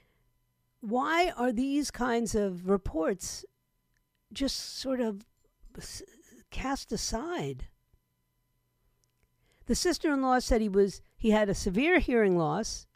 why 0.81 1.33
are 1.37 1.53
these 1.53 1.91
kinds 1.91 2.35
of 2.35 2.69
reports 2.69 3.45
just 4.33 4.79
sort 4.79 5.01
of 5.01 5.27
cast 6.51 6.93
aside? 6.93 7.67
The 9.67 9.75
sister-in-law 9.75 10.39
said 10.41 10.61
he 10.61 10.69
was 10.69 11.03
he 11.17 11.31
had 11.31 11.49
a 11.49 11.55
severe 11.55 11.99
hearing 11.99 12.39
loss, 12.39 12.87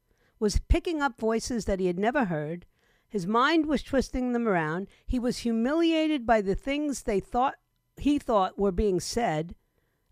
was 0.40 0.58
picking 0.68 1.00
up 1.00 1.20
voices 1.20 1.66
that 1.66 1.78
he 1.78 1.86
had 1.86 1.98
never 1.98 2.24
heard. 2.24 2.66
His 3.08 3.26
mind 3.26 3.66
was 3.66 3.82
twisting 3.82 4.32
them 4.32 4.48
around. 4.48 4.88
He 5.06 5.18
was 5.18 5.38
humiliated 5.38 6.26
by 6.26 6.40
the 6.40 6.54
things 6.54 7.02
they 7.02 7.20
thought 7.20 7.56
he 7.96 8.18
thought 8.18 8.58
were 8.58 8.72
being 8.72 8.98
said, 8.98 9.54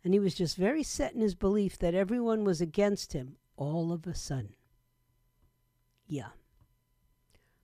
and 0.04 0.12
he 0.12 0.20
was 0.20 0.34
just 0.34 0.56
very 0.56 0.82
set 0.82 1.14
in 1.14 1.20
his 1.20 1.34
belief 1.34 1.78
that 1.78 1.94
everyone 1.94 2.44
was 2.44 2.60
against 2.60 3.14
him 3.14 3.36
all 3.56 3.92
of 3.92 4.06
a 4.06 4.14
sudden. 4.14 4.54
Yeah. 6.06 6.28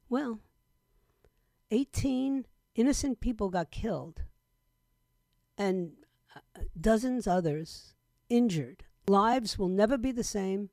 Well, 0.09 0.40
18 1.70 2.46
innocent 2.74 3.20
people 3.20 3.50
got 3.50 3.70
killed 3.70 4.22
and 5.57 5.92
uh, 6.35 6.62
dozens 6.81 7.27
others 7.27 7.94
injured. 8.29 8.85
Lives 9.07 9.59
will 9.59 9.68
never 9.68 9.98
be 9.98 10.12
the 10.12 10.24
same 10.24 10.70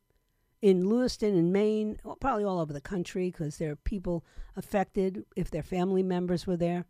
in 0.62 0.88
Lewiston 0.88 1.36
in 1.36 1.52
Maine, 1.52 1.97
probably 2.19 2.43
all 2.43 2.60
over 2.60 2.74
the 2.74 2.82
country 2.82 3.32
because 3.32 3.58
there 3.58 3.71
are 3.71 3.78
people 3.78 4.24
affected 4.56 5.26
if 5.36 5.50
their 5.50 5.63
family 5.63 6.04
members 6.04 6.45
were 6.45 6.58
there. 6.58 6.86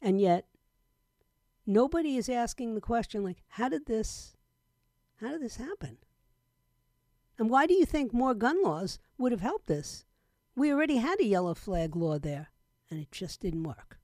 And 0.00 0.20
yet 0.20 0.46
nobody 1.66 2.16
is 2.16 2.28
asking 2.28 2.74
the 2.74 2.80
question 2.80 3.24
like 3.24 3.42
how 3.48 3.68
did 3.68 3.86
this 3.86 4.36
how 5.20 5.30
did 5.30 5.42
this 5.42 5.56
happen? 5.56 5.98
And 7.38 7.50
why 7.50 7.66
do 7.66 7.74
you 7.74 7.84
think 7.84 8.12
more 8.12 8.34
gun 8.34 8.62
laws 8.62 8.98
would 9.16 9.32
have 9.32 9.40
helped 9.40 9.66
this? 9.66 10.04
We 10.54 10.72
already 10.72 10.96
had 10.96 11.20
a 11.20 11.26
yellow 11.26 11.54
flag 11.54 11.96
law 11.96 12.18
there 12.18 12.50
and 12.90 13.00
it 13.00 13.10
just 13.10 13.40
didn't 13.40 13.64
work. 13.64 13.97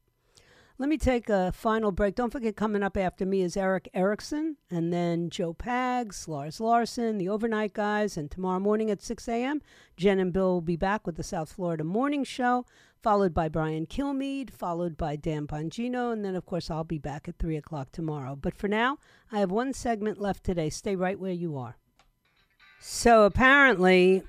Let 0.76 0.88
me 0.88 0.98
take 0.98 1.30
a 1.30 1.52
final 1.52 1.92
break. 1.92 2.16
Don't 2.16 2.32
forget, 2.32 2.56
coming 2.56 2.82
up 2.82 2.96
after 2.96 3.24
me 3.24 3.42
is 3.42 3.56
Erick 3.56 3.88
Erickson, 3.94 4.56
and 4.68 4.92
then 4.92 5.30
Joe 5.30 5.54
Pags, 5.54 6.26
Lars 6.26 6.58
Larson, 6.58 7.16
the 7.16 7.28
overnight 7.28 7.74
guys, 7.74 8.16
and 8.16 8.28
tomorrow 8.28 8.58
morning 8.58 8.90
at 8.90 9.00
6 9.00 9.28
a.m., 9.28 9.62
Jen 9.96 10.18
and 10.18 10.32
Bill 10.32 10.54
will 10.54 10.60
be 10.60 10.74
back 10.74 11.06
with 11.06 11.14
the 11.14 11.22
South 11.22 11.52
Florida 11.52 11.84
Morning 11.84 12.24
Show, 12.24 12.66
followed 13.00 13.32
by 13.32 13.48
Brian 13.48 13.86
Kilmeade, 13.86 14.50
followed 14.50 14.96
by 14.96 15.14
Dan 15.14 15.46
Bongino, 15.46 16.12
and 16.12 16.24
then, 16.24 16.34
of 16.34 16.44
course, 16.44 16.68
I'll 16.68 16.82
be 16.82 16.98
back 16.98 17.28
at 17.28 17.38
3 17.38 17.56
o'clock 17.56 17.92
tomorrow. 17.92 18.34
But 18.34 18.56
for 18.56 18.66
now, 18.66 18.98
I 19.30 19.38
have 19.38 19.52
one 19.52 19.74
segment 19.74 20.20
left 20.20 20.42
today. 20.42 20.70
Stay 20.70 20.96
right 20.96 21.20
where 21.20 21.30
you 21.30 21.56
are. 21.56 21.76
So 22.80 23.22
apparently, 23.22 24.24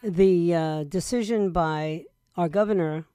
the 0.00 0.54
uh, 0.54 0.84
decision 0.84 1.50
by 1.50 2.04
our 2.36 2.48
governor 2.48 3.06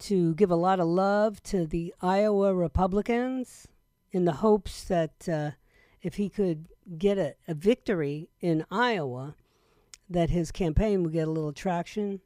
to 0.00 0.34
give 0.34 0.50
a 0.50 0.56
lot 0.56 0.80
of 0.80 0.86
love 0.86 1.42
to 1.44 1.66
the 1.66 1.94
Iowa 2.00 2.54
Republicans 2.54 3.68
in 4.12 4.24
the 4.24 4.32
hopes 4.32 4.84
that 4.84 5.28
uh, 5.28 5.50
if 6.02 6.14
he 6.14 6.28
could 6.28 6.66
get 6.98 7.18
a, 7.18 7.34
a 7.46 7.54
victory 7.54 8.28
in 8.40 8.64
Iowa, 8.70 9.36
that 10.08 10.30
his 10.30 10.50
campaign 10.50 11.02
would 11.02 11.12
get 11.12 11.28
a 11.28 11.30
little 11.30 11.52
traction. 11.52 12.20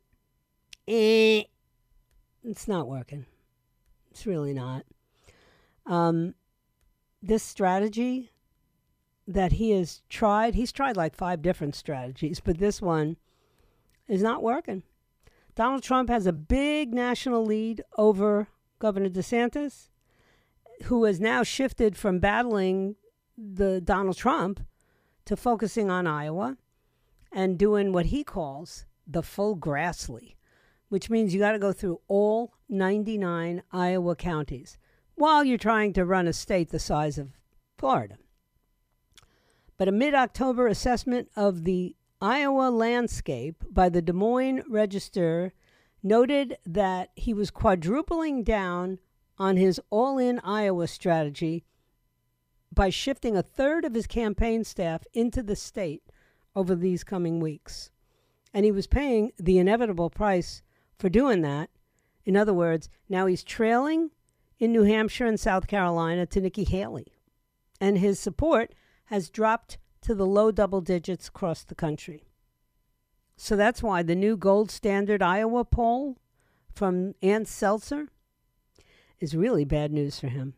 Eh, 0.89 1.43
it's 2.43 2.69
not 2.69 2.89
working. 2.89 3.27
It's 4.11 4.27
really 4.27 4.55
not. 4.55 4.85
Um, 5.87 6.35
this 7.23 7.43
strategy 7.43 8.31
that 9.27 9.53
he 9.53 9.71
has 9.73 10.03
tried, 10.09 10.55
he's 10.55 10.73
tried 10.73 10.97
like 10.97 11.15
five 11.15 11.43
different 11.43 11.75
strategies, 11.75 12.41
but 12.41 12.59
this 12.59 12.81
one 12.81 13.17
is 14.07 14.23
not 14.23 14.43
working. 14.43 14.83
Donald 15.55 15.83
Trump 15.83 16.09
has 16.09 16.27
a 16.27 16.33
big 16.33 16.93
national 16.93 17.45
lead 17.45 17.83
over 17.97 18.49
Governor 18.81 19.09
DeSantis, 19.09 19.89
who 20.85 21.05
has 21.05 21.21
now 21.21 21.45
shifted 21.45 21.97
from 21.97 22.19
battling 22.19 22.97
the 23.39 23.81
Donald 23.81 24.17
Trump 24.17 24.61
to 25.25 25.37
focusing 25.37 25.91
on 25.91 26.07
Iowa 26.07 26.57
and 27.33 27.59
doing 27.59 27.93
what 27.93 28.07
he 28.07 28.25
calls 28.25 28.85
the 29.07 29.23
full 29.23 29.57
Grassley, 29.57 30.35
which 30.89 31.09
means 31.09 31.33
you 31.33 31.41
got 31.41 31.53
to 31.53 31.59
go 31.59 31.73
through 31.73 32.01
all 32.09 32.55
99 32.69 33.63
Iowa 33.73 34.17
counties 34.17 34.77
while 35.15 35.45
you're 35.45 35.59
trying 35.59 35.93
to 35.93 36.05
run 36.05 36.27
a 36.27 36.33
state 36.33 36.71
the 36.71 36.79
size 36.81 37.17
of 37.17 37.31
Florida. 37.79 38.17
But 39.77 39.89
a 39.89 39.93
mid 39.93 40.15
October 40.15 40.67
assessment 40.67 41.29
of 41.37 41.65
the 41.65 41.95
Iowa 42.25 42.71
landscape 42.71 43.63
by 43.71 43.91
the 43.91 44.01
Des 44.01 44.15
Moines 44.15 44.63
Register 44.67 45.53
noted 46.03 46.57
that 46.65 47.11
he 47.15 47.35
was 47.35 47.51
quadrupling 47.51 48.43
down 48.43 48.99
on 49.37 49.59
his 49.59 49.79
all 49.91 50.17
in 50.17 50.39
Iowa 50.39 50.87
strategy 50.87 51.67
by 52.73 52.89
shifting 52.89 53.37
a 53.37 53.43
third 53.43 53.85
of 53.85 53.93
his 53.93 54.07
campaign 54.07 54.65
staff 54.65 55.05
into 55.13 55.43
the 55.43 55.55
state 55.55 56.03
over 56.57 56.75
these 56.75 57.05
coming 57.05 57.41
weeks. 57.41 57.91
And 58.55 58.65
he 58.65 58.73
was 58.73 58.87
paying 58.87 59.33
the 59.39 59.59
inevitable 59.59 60.09
price 60.09 60.63
for 60.99 61.11
doing 61.11 61.43
that. 61.43 61.69
In 62.25 62.39
other 62.39 62.55
words, 62.55 62.89
now 63.07 63.27
he's 63.27 63.45
trailing 63.45 64.13
in 64.59 64.73
New 64.73 64.85
Hampshire 64.85 65.27
and 65.27 65.39
South 65.39 65.67
Carolina 65.67 66.25
to 66.25 66.41
Nikki 66.41 66.65
Haley. 66.65 67.13
And 67.83 67.99
his 67.99 68.19
support 68.19 68.75
has 69.09 69.29
dropped 69.29 69.77
to 70.05 70.15
the 70.15 70.27
low 70.27 70.51
double 70.51 70.81
digits 70.81 71.29
across 71.29 71.65
the 71.65 71.75
country. 71.75 72.25
So 73.37 73.57
that's 73.57 73.83
why 73.83 74.03
the 74.03 74.15
new 74.15 74.37
gold 74.37 74.71
standard 74.71 75.23
Iowa 75.23 75.65
poll 75.65 76.19
from 76.73 77.15
Ann 77.23 77.45
Selzer 77.45 78.09
is 79.19 79.35
really 79.35 79.65
bad 79.65 79.93
news 79.93 80.21
for 80.21 80.29
him. 80.29 80.55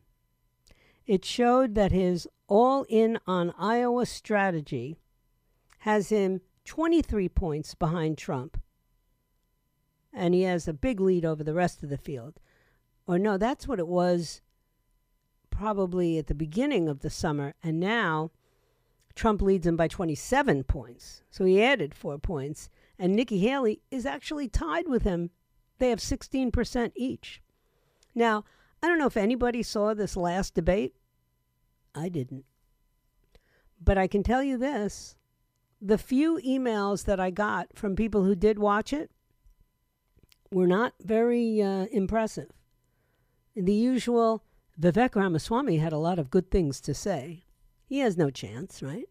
It 1.07 1.25
showed 1.25 1.75
that 1.77 1.93
his 1.93 2.29
all 2.49 2.85
in 2.89 3.19
on 3.27 3.55
Iowa 3.57 4.07
strategy 4.07 4.99
has 5.81 6.09
him 6.09 6.41
23 6.65 7.29
points 7.29 7.75
behind 7.75 8.19
Trump. 8.19 8.61
And 10.13 10.35
he 10.35 10.43
has 10.43 10.67
a 10.67 10.73
big 10.73 11.01
lead 11.01 11.25
over 11.25 11.45
the 11.45 11.55
rest 11.55 11.83
of 11.83 11.91
the 11.91 11.99
field. 11.99 12.41
Or 13.07 13.19
no, 13.19 13.39
that's 13.39 13.69
what 13.69 13.79
it 13.79 13.87
was 13.87 14.41
probably 15.51 16.19
at 16.19 16.27
the 16.27 16.35
beginning 16.35 16.89
of 16.89 17.01
the 17.01 17.11
summer. 17.11 17.55
And 17.63 17.79
now 17.79 18.33
Trump 19.17 19.41
leads 19.43 19.67
him 19.67 19.77
by 19.77 19.89
27 19.89 20.63
points. 20.65 21.23
So 21.31 21.45
he 21.45 21.63
added 21.63 21.95
four 21.95 22.19
points. 22.19 22.69
And 22.99 23.15
Nikki 23.15 23.39
Haley 23.39 23.81
is 23.91 24.07
actually 24.07 24.49
tied 24.49 24.87
with 24.87 25.03
him. 25.03 25.31
They 25.79 25.91
have 25.91 25.99
16% 25.99 26.93
each. 26.95 27.43
Now, 28.15 28.45
I 28.83 28.89
don't 28.89 28.99
know 28.99 29.07
if 29.07 29.17
anybody 29.17 29.63
saw 29.63 29.95
this 29.95 30.17
last 30.17 30.55
debate. 30.55 30.95
I 31.95 32.11
didn't. 32.11 32.45
But 33.83 33.99
I 33.99 34.07
can 34.07 34.23
tell 34.23 34.43
you 34.43 34.57
this 34.59 35.17
the 35.81 35.99
few 35.99 36.41
emails 36.47 37.05
that 37.05 37.21
I 37.21 37.31
got 37.31 37.69
from 37.75 37.97
people 37.97 38.25
who 38.25 38.35
did 38.35 38.59
watch 38.59 38.93
it 38.93 39.11
were 40.51 40.67
not 40.67 40.95
very 41.03 41.61
uh, 41.61 41.87
impressive. 41.93 42.51
The 43.55 43.75
usual 43.75 44.43
Vivek 44.81 45.15
Ramaswamy 45.15 45.79
had 45.79 45.93
a 45.93 45.99
lot 45.99 46.19
of 46.19 46.31
good 46.31 46.51
things 46.51 46.81
to 46.83 46.95
say. 46.95 47.46
He 47.87 48.01
has 48.01 48.17
no 48.17 48.31
chance, 48.31 48.83
right? 48.83 49.09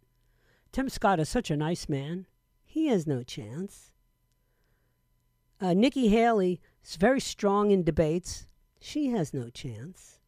Tim 0.71 0.89
Scott 0.89 1.19
is 1.19 1.29
such 1.29 1.49
a 1.49 1.57
nice 1.57 1.87
man. 1.87 2.27
He 2.63 2.87
has 2.87 3.07
no 3.07 3.23
chance. 3.23 3.91
Uh, 5.61 5.73
Nikki 5.73 6.09
Haley 6.09 6.59
is 6.83 6.97
very 6.97 7.21
strong 7.21 7.71
in 7.71 7.83
debates. 7.83 8.45
She 8.81 9.07
has 9.09 9.33
no 9.33 9.49
chance. 9.49 10.19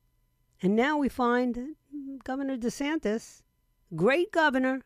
And 0.62 0.76
now 0.76 0.98
we 0.98 1.10
find 1.10 1.76
Governor 2.24 2.58
DeSantis, 2.58 3.42
great 3.96 4.32
governor, 4.32 4.82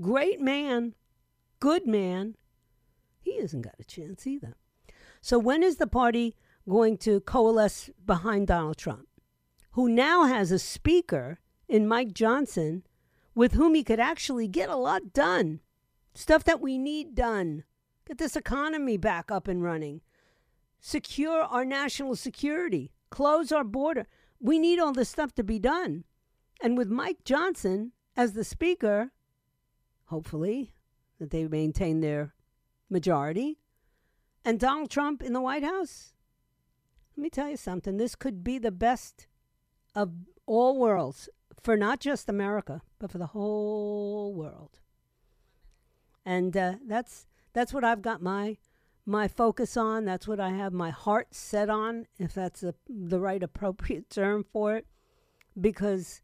great 0.00 0.40
man, 0.40 0.94
good 1.58 1.86
man, 1.86 2.36
he 3.20 3.38
hasn't 3.38 3.64
got 3.64 3.74
a 3.78 3.84
chance 3.84 4.26
either. 4.26 4.56
So 5.20 5.38
when 5.38 5.62
is 5.62 5.76
the 5.76 5.86
party 5.86 6.36
going 6.68 6.96
to 6.98 7.20
coalesce 7.20 7.90
behind 8.06 8.46
Donald 8.46 8.76
Trump, 8.76 9.08
who 9.72 9.88
now 9.88 10.24
has 10.24 10.50
a 10.50 10.58
speaker 10.58 11.38
in 11.68 11.86
Mike 11.86 12.12
Johnson 12.12 12.82
with 13.34 13.52
whom 13.52 13.74
he 13.74 13.84
could 13.84 14.00
actually 14.00 14.48
get 14.48 14.68
a 14.68 14.76
lot 14.76 15.12
done? 15.12 15.60
Stuff 16.14 16.44
that 16.44 16.60
we 16.60 16.78
need 16.78 17.14
done. 17.14 17.64
Get 18.06 18.18
this 18.18 18.36
economy 18.36 18.96
back 18.96 19.30
up 19.30 19.46
and 19.46 19.62
running. 19.62 20.00
Secure 20.80 21.42
our 21.42 21.64
national 21.64 22.16
security. 22.16 22.92
Close 23.10 23.52
our 23.52 23.64
border. 23.64 24.06
We 24.40 24.58
need 24.58 24.78
all 24.78 24.92
this 24.92 25.08
stuff 25.08 25.34
to 25.34 25.44
be 25.44 25.58
done. 25.58 26.04
And 26.62 26.76
with 26.76 26.88
Mike 26.88 27.24
Johnson 27.24 27.92
as 28.16 28.32
the 28.32 28.44
speaker, 28.44 29.12
hopefully, 30.06 30.72
that 31.18 31.30
they 31.30 31.46
maintain 31.46 32.00
their 32.00 32.34
majority, 32.88 33.58
and 34.44 34.58
Donald 34.58 34.90
Trump 34.90 35.22
in 35.22 35.32
the 35.32 35.40
White 35.40 35.62
House, 35.62 36.14
let 37.16 37.22
me 37.22 37.30
tell 37.30 37.50
you 37.50 37.56
something. 37.56 37.96
This 37.96 38.14
could 38.14 38.42
be 38.42 38.58
the 38.58 38.70
best 38.70 39.26
of 39.94 40.12
all 40.46 40.78
worlds 40.78 41.28
for 41.62 41.76
not 41.76 42.00
just 42.00 42.28
America, 42.28 42.82
but 43.00 43.10
for 43.10 43.18
the 43.18 43.26
whole 43.26 44.32
world. 44.32 44.78
And 46.24 46.56
uh, 46.56 46.74
that's 46.86 47.26
that's 47.52 47.72
what 47.72 47.82
I've 47.82 48.02
got 48.02 48.22
my 48.22 48.58
my 49.04 49.26
focus 49.26 49.76
on. 49.76 50.04
That's 50.04 50.28
what 50.28 50.38
I 50.38 50.50
have 50.50 50.72
my 50.72 50.90
heart 50.90 51.34
set 51.34 51.68
on, 51.68 52.06
if 52.18 52.34
that's 52.34 52.62
a, 52.62 52.74
the 52.88 53.18
right 53.18 53.42
appropriate 53.42 54.08
term 54.10 54.44
for 54.52 54.76
it, 54.76 54.86
because 55.60 56.20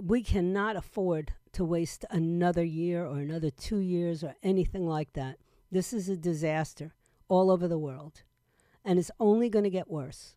we 0.00 0.22
cannot 0.22 0.76
afford 0.76 1.32
to 1.52 1.64
waste 1.64 2.04
another 2.10 2.62
year 2.62 3.04
or 3.04 3.18
another 3.18 3.50
two 3.50 3.78
years 3.78 4.22
or 4.22 4.36
anything 4.42 4.86
like 4.86 5.14
that. 5.14 5.38
This 5.72 5.92
is 5.94 6.08
a 6.08 6.16
disaster 6.16 6.94
all 7.28 7.50
over 7.50 7.66
the 7.66 7.78
world, 7.78 8.22
and 8.84 8.98
it's 8.98 9.10
only 9.18 9.48
going 9.48 9.64
to 9.64 9.70
get 9.70 9.90
worse. 9.90 10.36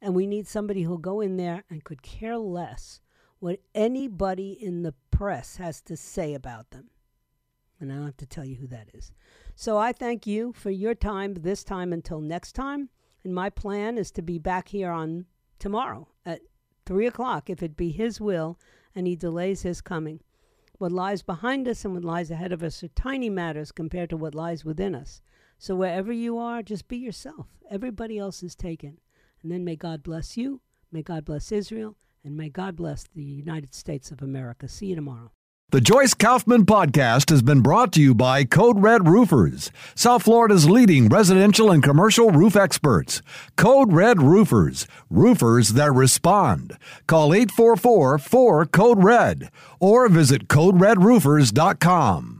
And 0.00 0.14
we 0.14 0.26
need 0.26 0.46
somebody 0.46 0.82
who'll 0.82 0.98
go 0.98 1.20
in 1.20 1.36
there 1.36 1.64
and 1.68 1.84
could 1.84 2.02
care 2.02 2.38
less 2.38 3.00
what 3.42 3.58
anybody 3.74 4.52
in 4.52 4.84
the 4.84 4.94
press 5.10 5.56
has 5.56 5.80
to 5.80 5.96
say 5.96 6.32
about 6.32 6.70
them. 6.70 6.88
And 7.80 7.90
I 7.90 7.96
don't 7.96 8.04
have 8.04 8.16
to 8.18 8.26
tell 8.26 8.44
you 8.44 8.54
who 8.54 8.68
that 8.68 8.90
is. 8.94 9.10
So 9.56 9.76
I 9.76 9.90
thank 9.92 10.28
you 10.28 10.52
for 10.52 10.70
your 10.70 10.94
time 10.94 11.34
this 11.34 11.64
time 11.64 11.92
until 11.92 12.20
next 12.20 12.52
time. 12.52 12.88
And 13.24 13.34
my 13.34 13.50
plan 13.50 13.98
is 13.98 14.12
to 14.12 14.22
be 14.22 14.38
back 14.38 14.68
here 14.68 14.92
on 14.92 15.26
tomorrow 15.58 16.06
at 16.24 16.42
3 16.86 17.04
o'clock, 17.08 17.50
if 17.50 17.64
it 17.64 17.76
be 17.76 17.90
His 17.90 18.20
will 18.20 18.60
and 18.94 19.08
He 19.08 19.16
delays 19.16 19.62
His 19.62 19.80
coming. 19.80 20.20
What 20.78 20.92
lies 20.92 21.22
behind 21.22 21.66
us 21.66 21.84
and 21.84 21.94
what 21.94 22.04
lies 22.04 22.30
ahead 22.30 22.52
of 22.52 22.62
us 22.62 22.84
are 22.84 22.88
tiny 22.88 23.28
matters 23.28 23.72
compared 23.72 24.10
to 24.10 24.16
what 24.16 24.36
lies 24.36 24.64
within 24.64 24.94
us. 24.94 25.20
So 25.58 25.74
wherever 25.74 26.12
you 26.12 26.38
are, 26.38 26.62
just 26.62 26.86
be 26.86 26.96
yourself. 26.96 27.48
Everybody 27.68 28.18
else 28.18 28.44
is 28.44 28.54
taken. 28.54 28.98
And 29.42 29.50
then 29.50 29.64
may 29.64 29.74
God 29.74 30.04
bless 30.04 30.36
you, 30.36 30.60
may 30.92 31.02
God 31.02 31.24
bless 31.24 31.50
Israel, 31.50 31.96
and 32.24 32.36
may 32.36 32.48
God 32.48 32.76
bless 32.76 33.04
the 33.14 33.22
United 33.22 33.74
States 33.74 34.10
of 34.10 34.22
America. 34.22 34.68
See 34.68 34.86
you 34.86 34.94
tomorrow. 34.94 35.32
The 35.70 35.80
Joyce 35.80 36.12
Kaufman 36.12 36.66
podcast 36.66 37.30
has 37.30 37.40
been 37.40 37.62
brought 37.62 37.92
to 37.94 38.02
you 38.02 38.14
by 38.14 38.44
Code 38.44 38.82
Red 38.82 39.08
Roofers, 39.08 39.70
South 39.94 40.24
Florida's 40.24 40.68
leading 40.68 41.08
residential 41.08 41.70
and 41.70 41.82
commercial 41.82 42.28
roof 42.28 42.56
experts. 42.56 43.22
Code 43.56 43.90
Red 43.90 44.20
Roofers, 44.20 44.86
roofers 45.08 45.70
that 45.70 45.94
respond. 45.94 46.76
Call 47.06 47.32
844 47.32 48.18
4 48.18 48.66
Code 48.66 49.02
Red 49.02 49.50
or 49.80 50.10
visit 50.10 50.46
CodeRedRoofers.com. 50.48 52.31